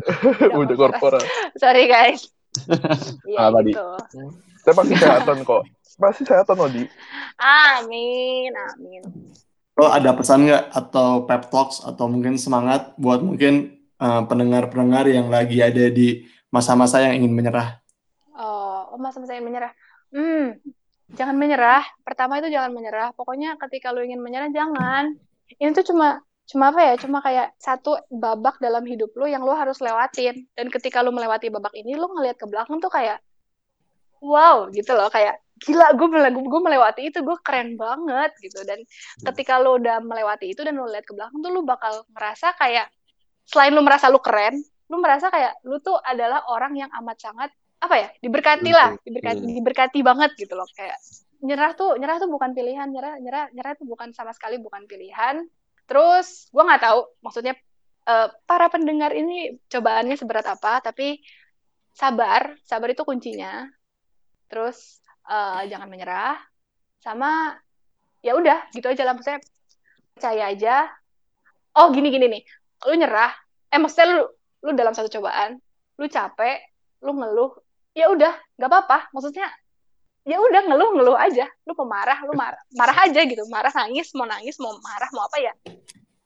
udah 0.63 0.77
korporat. 0.79 1.27
sorry 1.59 1.91
guys. 1.91 2.31
Iya 3.33 3.49
gitu. 3.65 3.87
Saya 4.63 4.75
pasti 4.79 4.95
sehatan 4.95 5.37
kok. 5.43 5.63
Pasti 5.99 6.23
sehatan 6.23 6.55
loh, 6.55 6.71
Di. 6.71 6.87
Amin, 7.43 8.55
amin. 8.55 9.03
Lo 9.75 9.91
ada 9.91 10.15
pesan 10.15 10.47
nggak 10.47 10.71
atau 10.71 11.27
pep 11.27 11.51
talks 11.51 11.83
atau 11.83 12.07
mungkin 12.07 12.39
semangat 12.39 12.95
buat 12.95 13.19
mungkin 13.25 13.83
uh, 13.99 14.23
pendengar-pendengar 14.31 15.11
yang 15.11 15.27
lagi 15.27 15.59
ada 15.59 15.91
di 15.91 16.23
masa-masa 16.55 17.03
yang 17.03 17.19
ingin 17.19 17.35
menyerah? 17.35 17.83
Oh, 18.39 18.95
oh 18.95 18.99
masa-masa 19.03 19.35
yang 19.35 19.49
menyerah. 19.49 19.73
Hmm, 20.15 20.63
jangan 21.19 21.35
menyerah. 21.35 21.83
Pertama 22.07 22.39
itu 22.39 22.53
jangan 22.53 22.71
menyerah. 22.71 23.11
Pokoknya 23.19 23.59
ketika 23.59 23.91
lo 23.91 24.05
ingin 24.05 24.23
menyerah, 24.23 24.53
jangan. 24.55 25.17
Ini 25.59 25.75
tuh 25.75 25.91
cuma 25.91 26.23
cuma 26.43 26.75
apa 26.75 26.81
ya 26.85 26.95
cuma 26.99 27.19
kayak 27.23 27.55
satu 27.57 27.97
babak 28.11 28.59
dalam 28.59 28.83
hidup 28.83 29.15
lo 29.15 29.31
yang 29.31 29.47
lo 29.47 29.55
harus 29.55 29.79
lewatin 29.79 30.43
dan 30.59 30.67
ketika 30.69 31.01
lo 31.01 31.15
melewati 31.15 31.49
babak 31.49 31.71
ini 31.73 31.95
lo 31.95 32.11
ngelihat 32.13 32.35
ke 32.35 32.51
belakang 32.51 32.83
tuh 32.83 32.91
kayak 32.91 33.23
wow 34.23 34.71
gitu 34.71 34.95
loh 34.95 35.11
kayak 35.11 35.43
gila 35.63 35.95
gue 35.95 36.09
gue 36.35 36.61
melewati 36.63 37.03
itu 37.11 37.19
gue 37.23 37.37
keren 37.43 37.75
banget 37.79 38.31
gitu. 38.43 38.63
Dan 38.63 38.83
ketika 39.31 39.59
lo 39.59 39.79
udah 39.79 40.03
melewati 40.03 40.55
itu 40.55 40.63
dan 40.63 40.79
lo 40.79 40.87
lihat 40.87 41.07
ke 41.07 41.15
belakang 41.15 41.39
tuh 41.43 41.51
lo 41.51 41.63
bakal 41.63 42.03
ngerasa 42.15 42.55
kayak 42.59 42.91
selain 43.47 43.75
lo 43.75 43.83
merasa 43.83 44.11
lo 44.11 44.19
keren 44.23 44.59
lo 44.91 44.97
merasa 44.99 45.31
kayak 45.31 45.63
lo 45.67 45.79
tuh 45.79 45.99
adalah 46.03 46.47
orang 46.51 46.79
yang 46.79 46.91
amat 47.03 47.19
sangat 47.19 47.51
apa 47.83 47.95
ya 47.99 48.09
diberkati 48.23 48.71
lah 48.71 48.95
diberkati 49.03 49.43
diberkati 49.43 49.99
banget 50.03 50.31
gitu 50.39 50.55
loh. 50.55 50.67
Kayak 50.75 50.99
nyerah 51.43 51.75
tuh 51.75 51.99
nyerah 51.99 52.23
tuh 52.23 52.31
bukan 52.31 52.55
pilihan 52.55 52.87
nyerah 52.91 53.19
nyerah 53.19 53.51
nyerah 53.51 53.73
tuh 53.75 53.87
bukan 53.87 54.15
sama 54.15 54.35
sekali 54.35 54.59
bukan 54.59 54.87
pilihan. 54.87 55.47
Terus 55.87 56.51
gue 56.51 56.63
nggak 56.63 56.83
tahu 56.83 57.01
maksudnya 57.23 57.55
uh, 58.07 58.29
para 58.47 58.67
pendengar 58.71 59.15
ini 59.15 59.59
cobaannya 59.71 60.17
seberat 60.19 60.47
apa, 60.47 60.83
tapi 60.83 61.23
sabar, 61.93 62.57
sabar 62.65 62.89
itu 62.91 63.03
kuncinya. 63.07 63.67
Terus 64.53 65.01
uh, 65.25 65.65
jangan 65.65 65.89
menyerah, 65.89 66.37
sama 67.01 67.57
ya 68.21 68.37
udah 68.37 68.69
gitu 68.77 68.93
aja 68.93 69.09
lah. 69.09 69.17
Maksudnya 69.17 69.41
percaya 70.13 70.53
aja. 70.53 70.93
Oh 71.73 71.89
gini 71.89 72.13
gini 72.13 72.29
nih, 72.29 72.43
lu 72.85 73.01
nyerah, 73.01 73.33
eh 73.73 73.81
maksudnya 73.81 74.13
lu 74.13 74.29
lu 74.61 74.71
dalam 74.77 74.93
satu 74.93 75.09
cobaan, 75.09 75.57
lu 75.97 76.05
capek, 76.05 76.61
lu 77.01 77.17
ngeluh, 77.17 77.57
ya 77.97 78.13
udah 78.13 78.37
nggak 78.61 78.69
apa-apa. 78.69 79.09
Maksudnya 79.17 79.49
ya 80.29 80.37
udah 80.37 80.69
ngeluh 80.69 81.01
ngeluh 81.01 81.17
aja. 81.17 81.49
Lu 81.65 81.73
pemarah 81.73 82.21
lu 82.29 82.37
marah 82.37 82.61
marah 82.77 83.09
aja 83.09 83.25
gitu. 83.25 83.41
Marah 83.49 83.73
nangis 83.73 84.13
mau 84.13 84.29
nangis 84.29 84.61
mau 84.61 84.77
marah 84.85 85.09
mau 85.17 85.25
apa 85.25 85.41
ya 85.41 85.57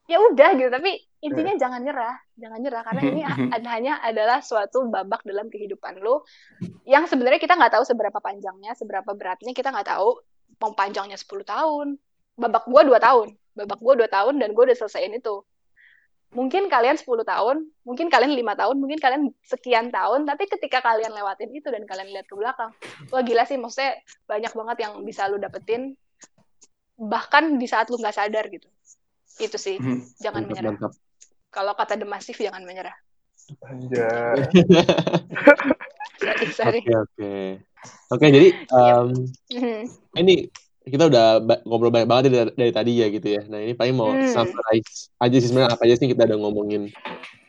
ya 0.06 0.18
udah 0.22 0.48
gitu 0.54 0.70
tapi 0.70 1.02
intinya 1.22 1.54
yeah. 1.54 1.60
jangan 1.60 1.80
nyerah 1.82 2.16
jangan 2.38 2.58
nyerah 2.62 2.82
karena 2.86 3.02
ini 3.02 3.22
hanya 3.74 3.98
adalah 4.02 4.38
suatu 4.38 4.86
babak 4.86 5.26
dalam 5.26 5.50
kehidupan 5.50 5.98
lu 5.98 6.22
yang 6.86 7.10
sebenarnya 7.10 7.42
kita 7.42 7.58
nggak 7.58 7.74
tahu 7.74 7.84
seberapa 7.84 8.18
panjangnya 8.22 8.72
seberapa 8.78 9.10
beratnya 9.18 9.50
kita 9.50 9.74
nggak 9.74 9.90
tahu 9.90 10.22
mau 10.62 10.72
panjangnya 10.72 11.18
10 11.18 11.26
tahun 11.42 11.98
babak 12.38 12.64
gua 12.70 12.82
dua 12.86 12.98
tahun 13.02 13.34
babak 13.58 13.80
gua 13.82 13.94
dua 13.98 14.08
tahun 14.08 14.38
dan 14.38 14.54
gua 14.54 14.70
udah 14.70 14.78
selesaiin 14.78 15.18
itu 15.18 15.42
mungkin 16.34 16.66
kalian 16.66 16.98
10 16.98 17.22
tahun, 17.22 17.64
mungkin 17.86 18.10
kalian 18.10 18.36
lima 18.36 18.58
tahun, 18.58 18.76
mungkin 18.76 18.98
kalian 18.98 19.30
sekian 19.46 19.94
tahun, 19.94 20.26
tapi 20.26 20.44
ketika 20.50 20.82
kalian 20.82 21.14
lewatin 21.14 21.48
itu 21.54 21.70
dan 21.70 21.86
kalian 21.86 22.12
lihat 22.12 22.26
ke 22.26 22.34
belakang, 22.34 22.76
wah 23.08 23.22
gila 23.22 23.46
sih, 23.46 23.56
maksudnya 23.56 23.96
banyak 24.26 24.52
banget 24.52 24.76
yang 24.84 24.92
bisa 25.06 25.30
lu 25.30 25.38
dapetin, 25.38 25.94
bahkan 26.98 27.56
di 27.56 27.64
saat 27.64 27.88
lu 27.88 27.96
nggak 27.96 28.16
sadar 28.16 28.50
gitu. 28.50 28.66
Itu 29.36 29.56
sih, 29.60 29.76
hmm, 29.76 30.16
jangan 30.20 30.48
mantap, 30.48 30.64
menyerah. 30.64 30.92
Kalau 31.52 31.72
kata 31.76 31.94
The 32.00 32.06
Massive, 32.08 32.40
jangan 32.40 32.62
menyerah. 32.64 32.96
Anjay. 33.66 34.36
sorry, 36.20 36.46
sorry. 36.52 36.80
Oke, 36.82 36.94
oke. 36.94 37.34
Oke, 38.10 38.26
jadi 38.30 38.48
um, 38.74 39.08
ini 40.18 40.50
kita 40.86 41.10
udah 41.10 41.42
ngobrol 41.66 41.90
banyak 41.90 42.06
banget 42.06 42.22
dari, 42.30 42.50
dari 42.54 42.72
tadi 42.72 42.92
ya 43.02 43.06
gitu 43.10 43.26
ya. 43.26 43.42
Nah 43.50 43.58
ini 43.58 43.74
paling 43.74 43.94
mau 43.94 44.14
hmm. 44.14 44.30
summarize 44.30 45.10
aja 45.18 45.36
sih 45.42 45.50
sebenarnya 45.50 45.74
apa 45.74 45.82
aja 45.82 45.94
sih 45.98 46.06
kita 46.06 46.30
udah 46.30 46.38
ngomongin 46.38 46.82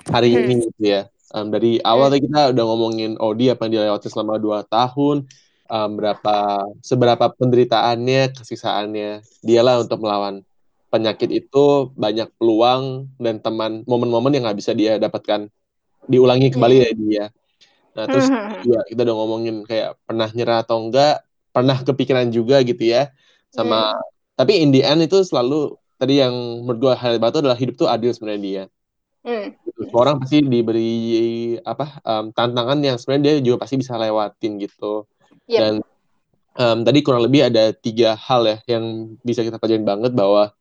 hari 0.10 0.34
hmm. 0.34 0.42
ini 0.42 0.54
gitu 0.74 0.84
ya. 0.84 1.02
Um, 1.36 1.52
dari 1.54 1.78
awal 1.86 2.10
tadi 2.10 2.26
kita 2.26 2.56
udah 2.56 2.64
ngomongin 2.66 3.20
Odi 3.22 3.52
apa 3.52 3.68
yang 3.68 3.78
dilewati 3.78 4.08
selama 4.10 4.40
dua 4.42 4.66
tahun, 4.66 5.28
um, 5.70 5.90
berapa 6.00 6.66
seberapa 6.82 7.26
penderitaannya, 7.36 8.34
kesisaannya 8.34 9.22
dia 9.46 9.62
lah 9.62 9.84
untuk 9.84 10.02
melawan 10.02 10.42
penyakit 10.88 11.30
itu 11.32 11.92
banyak 11.94 12.32
peluang 12.40 13.12
dan 13.20 13.44
teman 13.44 13.84
momen-momen 13.84 14.32
yang 14.32 14.48
nggak 14.48 14.60
bisa 14.60 14.72
dia 14.72 14.96
dapatkan 14.96 15.52
diulangi 16.08 16.48
kembali 16.52 16.76
hmm. 16.80 16.84
dari 16.84 16.96
dia. 17.04 17.26
Nah 17.98 18.06
terus 18.08 18.28
hmm. 18.32 18.64
juga 18.64 18.80
kita 18.88 19.02
udah 19.04 19.16
ngomongin 19.16 19.56
kayak 19.68 20.00
pernah 20.08 20.30
nyerah 20.32 20.64
atau 20.64 20.78
enggak, 20.80 21.26
pernah 21.52 21.78
kepikiran 21.84 22.32
juga 22.32 22.64
gitu 22.64 22.84
ya, 22.88 23.12
sama 23.52 23.92
hmm. 23.92 24.04
tapi 24.40 24.54
in 24.64 24.70
the 24.72 24.86
end 24.86 25.04
itu 25.04 25.20
selalu 25.28 25.76
tadi 25.98 26.22
yang 26.22 26.64
menurut 26.64 26.80
gue 26.80 26.94
hal 26.94 27.18
batu 27.18 27.42
adalah 27.42 27.58
hidup 27.58 27.76
tuh 27.76 27.90
adil 27.90 28.14
sebenarnya 28.14 28.42
dia. 28.42 28.64
Hmm. 29.28 29.52
Gitu. 29.60 29.92
Orang 29.92 30.24
pasti 30.24 30.40
diberi 30.46 31.58
apa 31.66 32.00
um, 32.06 32.32
tantangan 32.32 32.80
yang 32.80 32.96
sebenarnya 32.96 33.42
dia 33.42 33.52
juga 33.52 33.68
pasti 33.68 33.76
bisa 33.76 34.00
lewatin 34.00 34.62
gitu. 34.62 35.04
Yep. 35.52 35.60
Dan 35.60 35.74
um, 36.56 36.78
tadi 36.86 37.00
kurang 37.04 37.26
lebih 37.26 37.50
ada 37.50 37.74
tiga 37.74 38.14
hal 38.16 38.46
ya 38.46 38.58
yang 38.70 39.18
bisa 39.26 39.42
kita 39.42 39.58
pelajarin 39.60 39.84
banget 39.84 40.14
bahwa 40.14 40.54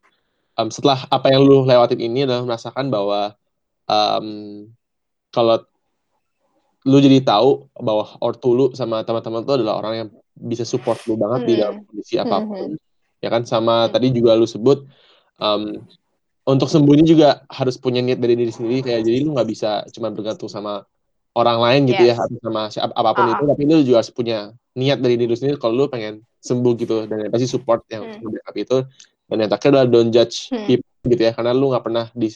um, 0.57 0.69
setelah 0.73 1.05
apa 1.07 1.29
yang 1.29 1.45
lu 1.45 1.63
lewatin 1.63 2.01
ini 2.01 2.25
adalah 2.25 2.43
merasakan 2.43 2.89
bahwa 2.89 3.37
um, 3.85 4.27
kalau 5.29 5.61
lu 6.87 6.97
jadi 7.03 7.19
tahu 7.21 7.67
bahwa 7.77 8.15
ortu 8.23 8.49
lu 8.55 8.65
sama 8.73 9.03
teman-teman 9.05 9.43
tuh 9.43 9.55
adalah 9.61 9.75
orang 9.79 9.93
yang 9.95 10.09
bisa 10.37 10.63
support 10.63 10.97
lu 11.05 11.17
banget 11.17 11.39
hmm. 11.43 11.47
di 11.47 11.53
dalam 11.57 11.75
kondisi 11.85 12.15
hmm, 12.17 12.23
apa 12.25 12.37
pun 12.45 12.69
hmm. 12.73 13.21
ya 13.21 13.29
kan 13.29 13.41
sama 13.43 13.85
hmm. 13.85 13.91
tadi 13.93 14.07
juga 14.13 14.37
lu 14.37 14.47
sebut 14.47 14.87
um, 15.37 15.83
untuk 16.47 16.71
sembunyi 16.71 17.03
juga 17.03 17.43
harus 17.51 17.75
punya 17.75 17.99
niat 17.99 18.23
dari 18.23 18.39
diri 18.39 18.53
sendiri 18.53 18.79
kayak 18.87 19.03
jadi 19.03 19.17
lu 19.27 19.35
nggak 19.35 19.49
bisa 19.51 19.83
cuma 19.91 20.13
bergantung 20.15 20.47
sama 20.47 20.87
orang 21.35 21.59
lain 21.59 21.81
gitu 21.91 22.07
yes. 22.07 22.17
ya 22.17 22.23
atau 22.23 22.39
sama 22.39 22.61
siapa 22.71 22.93
apa 22.95 23.09
pun 23.13 23.25
uh. 23.27 23.33
itu 23.35 23.43
tapi 23.51 23.61
lu 23.67 23.83
juga 23.83 23.97
harus 23.99 24.13
punya 24.15 24.37
niat 24.77 24.97
dari 25.03 25.15
diri 25.19 25.35
sendiri 25.35 25.59
kalau 25.59 25.73
lu 25.75 25.85
pengen 25.91 26.23
sembuh 26.39 26.73
gitu 26.79 27.03
dan 27.09 27.27
pasti 27.27 27.51
support 27.51 27.83
yang 27.91 28.07
hmm. 28.07 28.55
itu 28.55 28.77
dan 29.27 29.35
yang 29.43 29.49
terakhir 29.51 29.69
adalah 29.75 29.87
don't 29.87 30.11
judge 30.11 30.47
hmm. 30.49 30.65
people 30.67 31.07
gitu 31.07 31.23
ya 31.27 31.31
karena 31.35 31.51
lu 31.55 31.71
nggak 31.71 31.85
pernah 31.85 32.05
di 32.15 32.31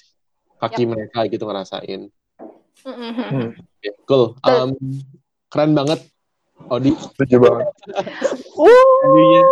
kaki 0.62 0.84
yep. 0.86 0.90
mereka 0.94 1.20
gitu 1.28 1.44
ngerasain 1.44 2.02
mm-hmm. 2.86 3.12
hmm. 3.18 3.50
okay, 3.58 3.92
cool 4.06 4.38
um, 4.46 4.70
keren 5.50 5.74
banget 5.74 6.00
Odi 6.70 6.94
setuju 6.94 7.42
banget 7.42 7.68
uh. 8.62 9.46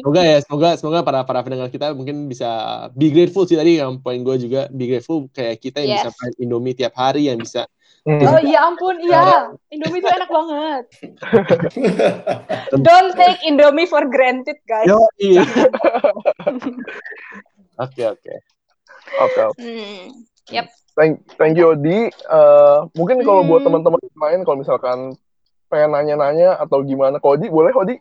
semoga 0.00 0.22
ya 0.24 0.38
semoga 0.40 0.68
semoga 0.80 0.98
para 1.04 1.20
para 1.28 1.44
pendengar 1.44 1.68
kita 1.68 1.92
mungkin 1.92 2.32
bisa 2.32 2.48
be 2.96 3.12
grateful 3.12 3.44
sih 3.44 3.60
tadi 3.60 3.76
yang 3.76 4.00
poin 4.00 4.24
gue 4.24 4.36
juga 4.40 4.72
be 4.72 4.88
grateful 4.88 5.28
kayak 5.36 5.60
kita 5.60 5.84
yang 5.84 6.00
yes. 6.00 6.08
bisa 6.08 6.10
main 6.16 6.34
Indomie 6.40 6.72
tiap 6.72 6.96
hari 6.96 7.28
yang 7.28 7.36
bisa. 7.36 7.68
Oh 8.02 8.38
iya 8.42 8.66
ampun, 8.66 8.98
iya. 8.98 9.54
Indomie 9.70 10.02
itu 10.02 10.10
enak 10.10 10.26
banget. 10.26 10.84
Don't 12.86 13.14
take 13.14 13.38
Indomie 13.46 13.86
for 13.86 14.02
granted, 14.10 14.58
guys. 14.66 14.90
Yo, 14.90 15.06
iya. 15.22 15.46
Oke, 17.80 18.04
oke. 18.04 18.34
Oke. 19.16 19.42
Hmm, 19.58 20.12
yep. 20.52 20.68
Thank, 20.92 21.24
thank 21.40 21.56
you, 21.56 21.72
Odi. 21.72 22.12
Uh, 22.28 22.84
mungkin 22.92 23.24
kalau 23.24 23.42
hmm. 23.42 23.48
buat 23.48 23.62
teman-teman 23.64 23.98
lain, 23.98 24.40
kalau 24.44 24.60
misalkan 24.60 24.98
pengen 25.72 25.96
nanya-nanya 25.96 26.60
atau 26.60 26.84
gimana, 26.84 27.16
kalau 27.16 27.40
Odi, 27.40 27.48
boleh, 27.48 27.72
Odi? 27.72 27.96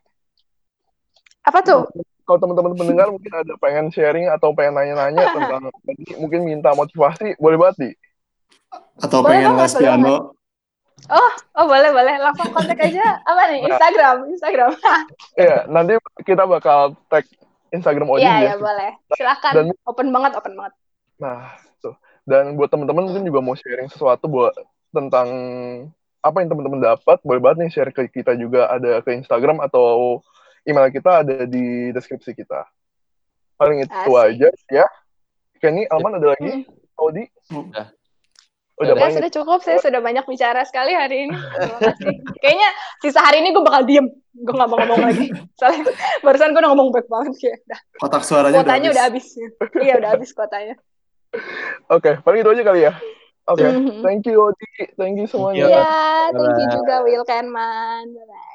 Apa 1.47 1.63
tuh? 1.63 1.87
Kalau 2.27 2.37
teman-teman 2.37 2.75
pendengar 2.75 3.07
mungkin 3.09 3.31
ada 3.31 3.53
pengen 3.57 3.89
sharing 3.95 4.27
atau 4.27 4.51
pengen 4.51 4.75
nanya-nanya 4.75 5.23
tentang, 5.39 5.71
mungkin 6.19 6.41
minta 6.43 6.75
motivasi, 6.75 7.39
boleh 7.39 7.57
banget, 7.57 7.75
Di? 7.79 7.91
Atau 9.01 9.25
boleh 9.25 9.41
pengen 9.41 9.59
les 9.59 9.73
piano? 9.75 10.15
Oh, 11.09 11.31
oh 11.57 11.65
boleh 11.65 11.89
boleh 11.89 12.15
langsung 12.21 12.53
kontak 12.53 12.77
aja 12.77 13.17
apa 13.25 13.41
nih 13.49 13.59
Instagram 13.65 14.17
Instagram. 14.29 14.71
Iya 15.41 15.57
nanti 15.65 15.97
kita 16.23 16.45
bakal 16.45 16.93
tag 17.09 17.25
Instagram 17.73 18.07
Odin 18.11 18.27
Iya 18.27 18.53
ya 18.53 18.55
boleh 18.61 18.91
silakan 19.17 19.51
dan, 19.55 19.65
open 19.87 20.07
banget 20.13 20.31
open 20.37 20.53
banget. 20.53 20.73
Nah 21.17 21.57
tuh 21.81 21.97
dan 22.29 22.53
buat 22.53 22.69
teman-teman 22.69 23.09
mungkin 23.09 23.25
juga 23.25 23.39
mau 23.41 23.57
sharing 23.57 23.89
sesuatu 23.89 24.29
buat 24.29 24.53
tentang 24.93 25.27
apa 26.21 26.37
yang 26.45 26.53
teman-teman 26.53 26.79
dapat 26.79 27.17
boleh 27.25 27.41
banget 27.41 27.57
nih 27.65 27.71
share 27.73 27.91
ke 27.91 28.05
kita 28.13 28.37
juga 28.37 28.69
ada 28.69 29.01
ke 29.01 29.17
Instagram 29.17 29.57
atau 29.65 30.21
email 30.69 30.93
kita 30.93 31.25
ada 31.25 31.49
di 31.49 31.89
deskripsi 31.89 32.37
kita. 32.37 32.69
Paling 33.57 33.85
itu 33.85 33.93
Asik. 33.93 34.37
aja 34.37 34.49
ya. 34.69 34.85
Kenny, 35.61 35.85
Alman 35.89 36.17
ada 36.17 36.33
lagi? 36.33 36.65
Hmm. 36.65 36.97
Audi? 36.97 37.23
Udah. 37.53 37.93
Udah 38.81 38.97
ya, 38.97 39.13
sudah 39.13 39.31
cukup, 39.31 39.59
saya 39.61 39.77
sudah 39.77 40.01
banyak 40.01 40.25
bicara 40.25 40.65
sekali 40.65 40.97
hari 40.97 41.29
ini. 41.29 41.37
Terima 41.53 41.79
kasih. 41.85 42.13
Kayaknya 42.41 42.69
sisa 42.97 43.21
hari 43.21 43.45
ini 43.45 43.53
gue 43.53 43.61
bakal 43.61 43.85
diem. 43.85 44.09
Gue 44.33 44.53
gak 44.57 44.69
mau 44.73 44.81
ngomong 44.81 45.05
lagi. 45.05 45.29
Soalnya 45.61 45.93
barusan 46.25 46.57
gue 46.57 46.61
udah 46.65 46.71
ngomong 46.73 46.89
baik 46.89 47.05
banget. 47.05 47.35
Ya. 47.45 47.55
Udah. 47.61 47.79
Kotak 48.01 48.23
suaranya 48.25 48.65
Kotanya 48.65 48.89
udah 48.89 49.03
habis. 49.05 49.25
iya, 49.77 49.93
udah 50.01 50.09
habis 50.17 50.33
kotanya. 50.33 50.75
Oke, 51.87 52.11
okay, 52.11 52.13
paling 52.25 52.41
itu 52.43 52.51
aja 52.51 52.63
kali 52.65 52.81
ya. 52.89 52.93
Oke, 53.47 53.63
okay. 53.63 53.69
mm 53.71 53.81
-hmm. 53.87 54.01
thank 54.03 54.23
you 54.27 54.37
Odi, 54.37 54.69
thank 54.99 55.15
you 55.15 55.25
semuanya. 55.25 55.65
Iya, 55.65 55.79
yeah, 55.79 56.23
thank 56.35 56.55
you 56.59 56.67
juga 56.75 56.95
Will 57.07 57.23
Kenman. 57.23 58.11
Bye-bye. 58.11 58.50